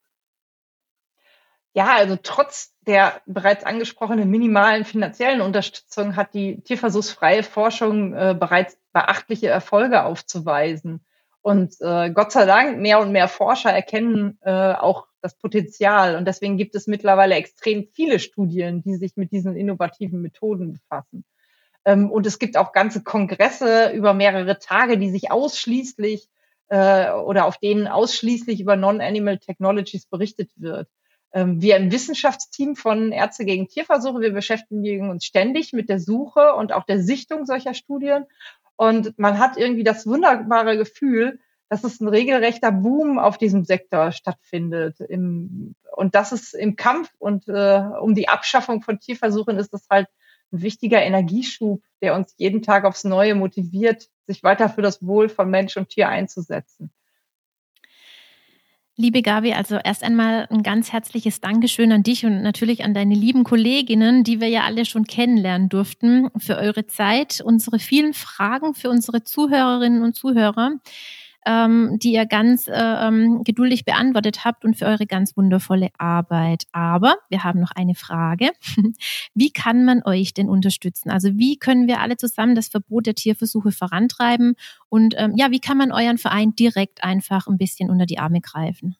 Ja, 1.75 1.95
also 1.95 2.17
trotz 2.23 2.73
der 2.87 3.21
bereits 3.27 3.65
angesprochenen 3.65 4.31
minimalen 4.31 4.87
finanziellen 4.87 5.43
Unterstützung 5.43 6.17
hat 6.17 6.33
die 6.33 6.63
tierversuchsfreie 6.63 7.43
Forschung 7.43 8.15
äh, 8.15 8.35
bereits 8.39 8.79
beachtliche 8.95 9.49
Erfolge 9.49 10.05
aufzuweisen. 10.05 11.05
Und 11.47 11.77
äh, 11.81 12.11
Gott 12.11 12.33
sei 12.33 12.45
Dank, 12.45 12.79
mehr 12.81 12.99
und 12.99 13.13
mehr 13.13 13.29
Forscher 13.29 13.71
erkennen 13.71 14.37
äh, 14.41 14.51
auch 14.51 15.07
das 15.21 15.39
Potenzial. 15.39 16.17
Und 16.17 16.27
deswegen 16.27 16.57
gibt 16.57 16.75
es 16.75 16.89
mittlerweile 16.89 17.37
extrem 17.37 17.87
viele 17.93 18.19
Studien, 18.19 18.83
die 18.83 18.97
sich 18.97 19.17
mit 19.17 19.31
diesen 19.31 19.55
innovativen 19.55 20.21
Methoden 20.21 20.73
befassen. 20.73 21.25
Ähm, 21.85 22.11
und 22.11 22.27
es 22.27 22.41
gibt 22.41 22.57
auch 22.57 22.73
ganze 22.73 23.05
Kongresse 23.05 23.93
über 23.93 24.13
mehrere 24.13 24.59
Tage, 24.59 24.99
die 24.99 25.09
sich 25.09 25.31
ausschließlich 25.31 26.29
äh, 26.67 27.13
oder 27.13 27.45
auf 27.45 27.59
denen 27.59 27.87
ausschließlich 27.87 28.61
über 28.61 28.75
Non-Animal 28.75 29.39
Technologies 29.39 30.07
berichtet 30.07 30.51
wird. 30.57 30.89
Ähm, 31.33 31.63
wir 31.63 31.77
im 31.77 31.93
Wissenschaftsteam 31.93 32.75
von 32.75 33.13
Ärzte 33.13 33.45
gegen 33.45 33.69
Tierversuche, 33.69 34.21
wir 34.21 34.33
beschäftigen 34.33 35.11
uns 35.11 35.25
ständig 35.25 35.73
mit 35.73 35.91
der 35.91 36.01
Suche 36.01 36.55
und 36.55 36.73
auch 36.73 36.83
der 36.83 37.01
Sichtung 37.01 37.47
solcher 37.47 37.75
Studien 37.75 38.25
und 38.77 39.19
man 39.19 39.39
hat 39.39 39.57
irgendwie 39.57 39.85
das 39.85 40.07
wunderbare 40.07 40.77
Gefühl, 40.77 41.41
dass 41.69 41.85
es 41.85 42.01
ein 42.01 42.09
regelrechter 42.09 42.71
Boom 42.71 43.19
auf 43.19 43.39
diesem 43.39 43.65
Sektor 43.65 44.13
stattfindet. 44.13 45.01
Im, 45.01 45.75
und 45.97 46.15
das 46.15 46.33
ist 46.33 46.55
im 46.55 46.77
Kampf 46.77 47.11
und 47.19 47.49
äh, 47.49 47.83
um 48.01 48.15
die 48.15 48.29
Abschaffung 48.29 48.83
von 48.83 49.01
Tierversuchen 49.01 49.59
ist 49.59 49.73
das 49.73 49.87
halt 49.91 50.09
ein 50.53 50.63
wichtiger 50.63 51.03
Energieschub, 51.03 51.83
der 52.03 52.15
uns 52.15 52.35
jeden 52.37 52.63
Tag 52.63 52.85
aufs 52.85 53.05
Neue 53.05 53.35
motiviert, 53.35 54.09
sich 54.27 54.45
weiter 54.45 54.69
für 54.69 54.83
das 54.83 55.05
Wohl 55.05 55.29
von 55.29 55.51
Mensch 55.51 55.77
und 55.77 55.89
Tier 55.89 56.09
einzusetzen. 56.09 56.93
Liebe 58.99 59.21
Gabi, 59.21 59.53
also 59.53 59.77
erst 59.77 60.03
einmal 60.03 60.47
ein 60.51 60.63
ganz 60.63 60.91
herzliches 60.91 61.43
Dankeschön 61.43 61.93
an 61.93 62.03
dich 62.03 62.25
und 62.25 62.41
natürlich 62.41 62.83
an 62.83 62.95
deine 62.95 63.15
lieben 63.15 63.45
Kolleginnen, 63.45 64.25
die 64.25 64.41
wir 64.41 64.49
ja 64.49 64.63
alle 64.63 64.87
schon 64.87 65.05
kennenlernen 65.05 65.69
durften, 65.69 66.31
für 66.39 66.57
eure 66.57 66.87
Zeit, 66.87 67.43
unsere 67.45 67.79
vielen 67.79 68.15
Fragen 68.15 68.73
für 68.73 68.89
unsere 68.89 69.23
Zuhörerinnen 69.23 70.03
und 70.03 70.15
Zuhörer 70.15 70.77
ähm, 71.47 71.99
die 72.01 72.13
ihr 72.13 72.27
ganz 72.27 72.67
äh, 72.67 72.73
ähm, 72.75 73.43
geduldig 73.45 73.85
beantwortet 73.85 74.45
habt 74.45 74.65
und 74.65 74.77
für 74.77 74.87
eure 74.87 75.07
ganz 75.07 75.37
wundervolle 75.37 75.89
Arbeit. 75.97 76.65
Aber 76.73 77.17
wir 77.31 77.45
haben 77.45 77.61
noch 77.61 77.71
eine 77.75 77.95
Frage. 77.95 78.51
wie 79.35 79.51
kann 79.51 79.85
man 79.85 80.03
euch 80.05 80.35
denn 80.35 80.49
unterstützen? 80.49 81.11
Also 81.11 81.31
wie 81.35 81.57
können 81.57 81.87
wir 81.87 82.01
alle 82.01 82.17
zusammen 82.17 82.57
das 82.57 82.69
Verbot 82.69 83.07
der 83.07 83.15
Tierversuche 83.15 83.71
vorantreiben? 83.71 84.57
Und 84.89 85.15
ähm, 85.17 85.35
ja, 85.37 85.51
wie 85.53 85.61
kann 85.61 85.79
man 85.79 85.93
euren 85.93 86.19
Verein 86.19 86.55
direkt 86.57 87.05
einfach 87.05 87.47
ein 87.47 87.59
bisschen 87.59 87.91
unter 87.91 88.07
die 88.07 88.19
Arme 88.19 88.41
greifen? 88.41 88.97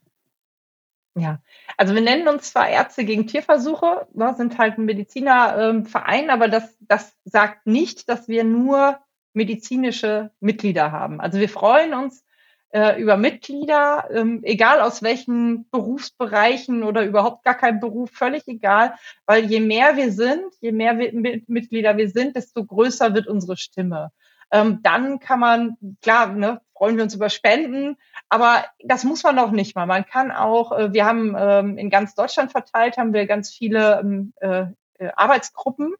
Ja, 1.19 1.41
also 1.79 1.95
wir 1.95 2.03
nennen 2.03 2.29
uns 2.29 2.53
zwar 2.53 2.69
Ärzte 2.69 3.05
gegen 3.05 3.27
Tierversuche, 3.27 4.07
ne, 4.13 4.35
sind 4.37 4.59
halt 4.59 4.77
ein 4.77 4.85
Medizinerverein, 4.85 6.25
ähm, 6.25 6.31
aber 6.31 6.49
das, 6.49 6.77
das 6.81 7.17
sagt 7.25 7.67
nicht, 7.67 8.11
dass 8.11 8.29
wir 8.29 8.45
nur 8.45 8.99
medizinische 9.33 10.31
Mitglieder 10.41 10.93
haben. 10.93 11.21
Also 11.21 11.39
wir 11.39 11.49
freuen 11.49 11.95
uns 11.95 12.26
äh, 12.71 13.01
über 13.01 13.17
Mitglieder, 13.17 14.09
ähm, 14.11 14.41
egal 14.43 14.81
aus 14.81 15.03
welchen 15.03 15.69
Berufsbereichen 15.71 16.83
oder 16.83 17.05
überhaupt 17.05 17.45
gar 17.45 17.55
kein 17.55 17.81
Beruf, 17.81 18.11
völlig 18.13 18.47
egal, 18.47 18.95
weil 19.27 19.45
je 19.45 19.61
mehr 19.61 19.97
wir 19.97 20.13
sind, 20.13 20.45
je 20.61 20.73
mehr 20.73 20.99
wir, 20.99 21.13
Mitglieder 21.47 21.97
wir 21.97 22.11
sind, 22.11 22.37
desto 22.37 22.65
größer 22.65 23.15
wird 23.15 23.27
unsere 23.27 23.57
Stimme. 23.57 24.11
Ähm, 24.51 24.81
dann 24.83 25.19
kann 25.19 25.41
man, 25.41 25.77
klar, 26.03 26.29
ne, 26.29 26.61
freuen 26.77 26.97
wir 26.97 27.05
uns 27.05 27.15
über 27.15 27.31
Spenden, 27.31 27.97
aber 28.29 28.65
das 28.85 29.05
muss 29.05 29.23
man 29.23 29.35
noch 29.35 29.51
nicht 29.51 29.75
mal. 29.75 29.87
Man 29.87 30.05
kann 30.05 30.31
auch, 30.31 30.73
äh, 30.73 30.93
wir 30.93 31.05
haben 31.05 31.35
ähm, 31.39 31.79
in 31.79 31.91
ganz 31.91 32.15
Deutschland 32.15 32.53
verteilt, 32.53 32.97
haben 32.97 33.13
wir 33.13 33.27
ganz 33.27 33.51
viele 33.51 34.01
ähm, 34.01 34.33
äh, 34.41 34.67
äh 34.99 35.11
Arbeitsgruppen, 35.17 35.95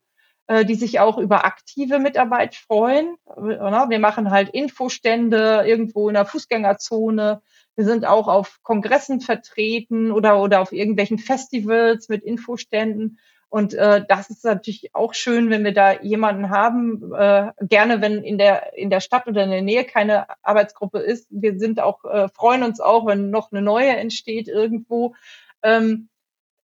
die 0.49 0.77
sich 0.77 1.01
auch 1.01 1.19
über 1.19 1.45
aktive 1.45 1.99
Mitarbeit 1.99 2.55
freuen. 2.55 3.17
Wir 3.37 3.99
machen 3.99 4.31
halt 4.31 4.51
Infostände 4.51 5.65
irgendwo 5.67 6.09
in 6.09 6.15
der 6.15 6.25
Fußgängerzone. 6.25 7.43
Wir 7.75 7.85
sind 7.85 8.07
auch 8.07 8.29
auf 8.29 8.61
Kongressen 8.63 9.21
vertreten 9.21 10.13
oder, 10.13 10.41
oder 10.41 10.61
auf 10.61 10.73
irgendwelchen 10.73 11.19
Festivals 11.19 12.09
mit 12.09 12.23
Infoständen. 12.23 13.19
Und 13.49 13.75
äh, 13.75 14.05
das 14.09 14.29
ist 14.31 14.45
natürlich 14.45 14.95
auch 14.95 15.15
schön, 15.15 15.51
wenn 15.51 15.65
wir 15.65 15.73
da 15.73 15.93
jemanden 16.01 16.51
haben. 16.51 17.13
Äh, 17.15 17.53
gerne, 17.61 18.01
wenn 18.01 18.25
in 18.25 18.39
der 18.39 18.77
in 18.77 18.91
der 18.91 19.01
Stadt 19.01 19.27
oder 19.29 19.45
in 19.45 19.51
der 19.51 19.63
Nähe 19.63 19.85
keine 19.85 20.27
Arbeitsgruppe 20.43 20.99
ist. 20.99 21.29
Wir 21.31 21.59
sind 21.59 21.81
auch 21.81 22.05
äh, 22.05 22.29
freuen 22.29 22.65
uns 22.65 22.81
auch, 22.81 23.07
wenn 23.07 23.31
noch 23.31 23.53
eine 23.53 23.63
neue 23.63 23.97
entsteht 23.97 24.49
irgendwo. 24.49 25.15
Ähm, 25.63 26.09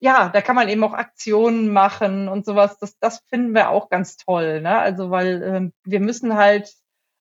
ja, 0.02 0.30
da 0.30 0.40
kann 0.40 0.56
man 0.56 0.68
eben 0.68 0.82
auch 0.82 0.94
Aktionen 0.94 1.68
machen 1.72 2.28
und 2.28 2.44
sowas. 2.44 2.76
Das, 2.78 2.98
das 2.98 3.20
finden 3.28 3.54
wir 3.54 3.70
auch 3.70 3.88
ganz 3.88 4.16
toll. 4.16 4.60
Ne? 4.60 4.76
Also 4.76 5.10
weil 5.10 5.42
ähm, 5.44 5.72
wir 5.84 6.00
müssen 6.00 6.34
halt, 6.34 6.74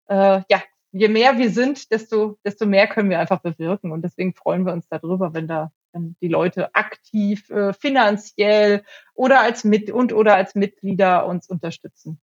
äh, 0.08 0.41
ja, 0.50 0.63
je 0.91 1.08
mehr 1.08 1.38
wir 1.38 1.52
sind, 1.52 1.91
desto, 1.91 2.39
desto 2.44 2.65
mehr 2.65 2.88
können 2.88 3.12
wir 3.12 3.20
einfach 3.20 3.41
bewirken. 3.41 3.91
Und 3.91 4.02
deswegen 4.02 4.34
freuen 4.34 4.65
wir 4.65 4.74
uns 4.74 4.88
darüber, 4.89 5.36
wenn 5.36 5.48
da 5.48 5.72
wenn 5.94 6.15
die 6.22 6.28
Leute 6.28 6.74
aktiv, 6.74 7.50
äh, 7.52 7.74
finanziell 7.74 8.84
oder 9.13 9.41
als 9.41 9.63
Mit 9.63 9.91
und 9.91 10.12
oder 10.12 10.36
als 10.36 10.56
Mitglieder 10.56 11.28
uns 11.28 11.48
unterstützen. 11.50 12.20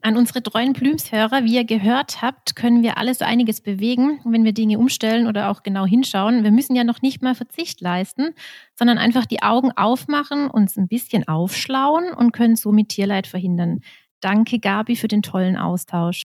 An 0.00 0.16
unsere 0.16 0.42
treuen 0.42 0.74
Blümshörer, 0.74 1.44
wie 1.44 1.56
ihr 1.56 1.64
gehört 1.64 2.22
habt, 2.22 2.54
können 2.54 2.82
wir 2.82 2.98
alles 2.98 3.20
einiges 3.20 3.60
bewegen, 3.60 4.20
wenn 4.24 4.44
wir 4.44 4.52
Dinge 4.52 4.78
umstellen 4.78 5.26
oder 5.26 5.50
auch 5.50 5.62
genau 5.62 5.86
hinschauen. 5.86 6.44
Wir 6.44 6.52
müssen 6.52 6.76
ja 6.76 6.84
noch 6.84 7.02
nicht 7.02 7.20
mal 7.20 7.34
Verzicht 7.34 7.80
leisten, 7.80 8.34
sondern 8.74 8.98
einfach 8.98 9.26
die 9.26 9.42
Augen 9.42 9.72
aufmachen, 9.72 10.48
uns 10.48 10.76
ein 10.76 10.88
bisschen 10.88 11.26
aufschlauen 11.26 12.12
und 12.12 12.32
können 12.32 12.56
somit 12.56 12.90
Tierleid 12.90 13.26
verhindern. 13.26 13.80
Danke, 14.20 14.58
Gabi, 14.58 14.96
für 14.96 15.08
den 15.08 15.22
tollen 15.22 15.56
Austausch. 15.56 16.22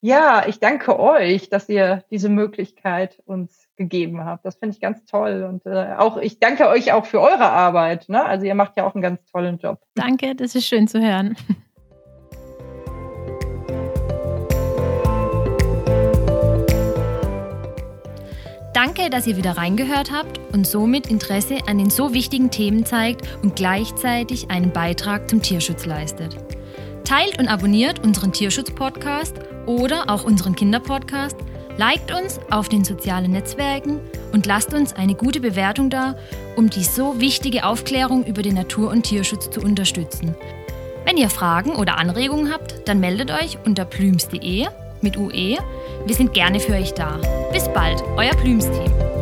Ja, 0.00 0.46
ich 0.46 0.60
danke 0.60 0.98
euch, 0.98 1.48
dass 1.48 1.68
ihr 1.68 2.04
diese 2.10 2.28
Möglichkeit 2.28 3.22
uns 3.24 3.68
gegeben 3.76 4.22
habt. 4.24 4.44
Das 4.44 4.56
finde 4.56 4.74
ich 4.74 4.80
ganz 4.80 5.04
toll. 5.06 5.46
Und 5.48 5.64
äh, 5.64 5.94
auch 5.96 6.18
ich 6.18 6.38
danke 6.38 6.68
euch 6.68 6.92
auch 6.92 7.06
für 7.06 7.22
eure 7.22 7.48
Arbeit. 7.48 8.08
Ne? 8.10 8.22
Also 8.22 8.44
ihr 8.44 8.54
macht 8.54 8.76
ja 8.76 8.86
auch 8.86 8.94
einen 8.94 9.02
ganz 9.02 9.24
tollen 9.24 9.58
Job. 9.58 9.80
Danke, 9.94 10.34
das 10.34 10.54
ist 10.54 10.66
schön 10.66 10.86
zu 10.88 11.00
hören. 11.00 11.36
Danke, 18.86 19.08
dass 19.08 19.26
ihr 19.26 19.38
wieder 19.38 19.56
reingehört 19.56 20.12
habt 20.12 20.38
und 20.52 20.66
somit 20.66 21.06
Interesse 21.06 21.56
an 21.66 21.78
den 21.78 21.88
so 21.88 22.12
wichtigen 22.12 22.50
Themen 22.50 22.84
zeigt 22.84 23.26
und 23.42 23.56
gleichzeitig 23.56 24.50
einen 24.50 24.72
Beitrag 24.72 25.30
zum 25.30 25.40
Tierschutz 25.40 25.86
leistet. 25.86 26.36
Teilt 27.02 27.38
und 27.38 27.48
abonniert 27.48 28.04
unseren 28.04 28.32
Tierschutz-Podcast 28.32 29.36
oder 29.64 30.10
auch 30.10 30.24
unseren 30.24 30.54
Kinderpodcast, 30.54 31.34
liked 31.78 32.12
uns 32.12 32.38
auf 32.50 32.68
den 32.68 32.84
sozialen 32.84 33.30
Netzwerken 33.30 34.00
und 34.32 34.44
lasst 34.44 34.74
uns 34.74 34.92
eine 34.92 35.14
gute 35.14 35.40
Bewertung 35.40 35.88
da, 35.88 36.14
um 36.54 36.68
die 36.68 36.84
so 36.84 37.18
wichtige 37.18 37.64
Aufklärung 37.64 38.26
über 38.26 38.42
den 38.42 38.54
Natur- 38.54 38.90
und 38.90 39.04
Tierschutz 39.04 39.48
zu 39.48 39.62
unterstützen. 39.62 40.34
Wenn 41.06 41.16
ihr 41.16 41.30
Fragen 41.30 41.70
oder 41.70 41.96
Anregungen 41.96 42.52
habt, 42.52 42.86
dann 42.86 43.00
meldet 43.00 43.30
euch 43.30 43.56
unter 43.64 43.86
plüms.de 43.86 44.66
mit 45.00 45.16
UE 45.16 45.56
wir 46.06 46.14
sind 46.14 46.34
gerne 46.34 46.60
für 46.60 46.74
euch 46.74 46.92
da. 46.94 47.18
Bis 47.52 47.68
bald, 47.72 48.02
euer 48.16 48.34
Plüms-Team. 48.34 49.13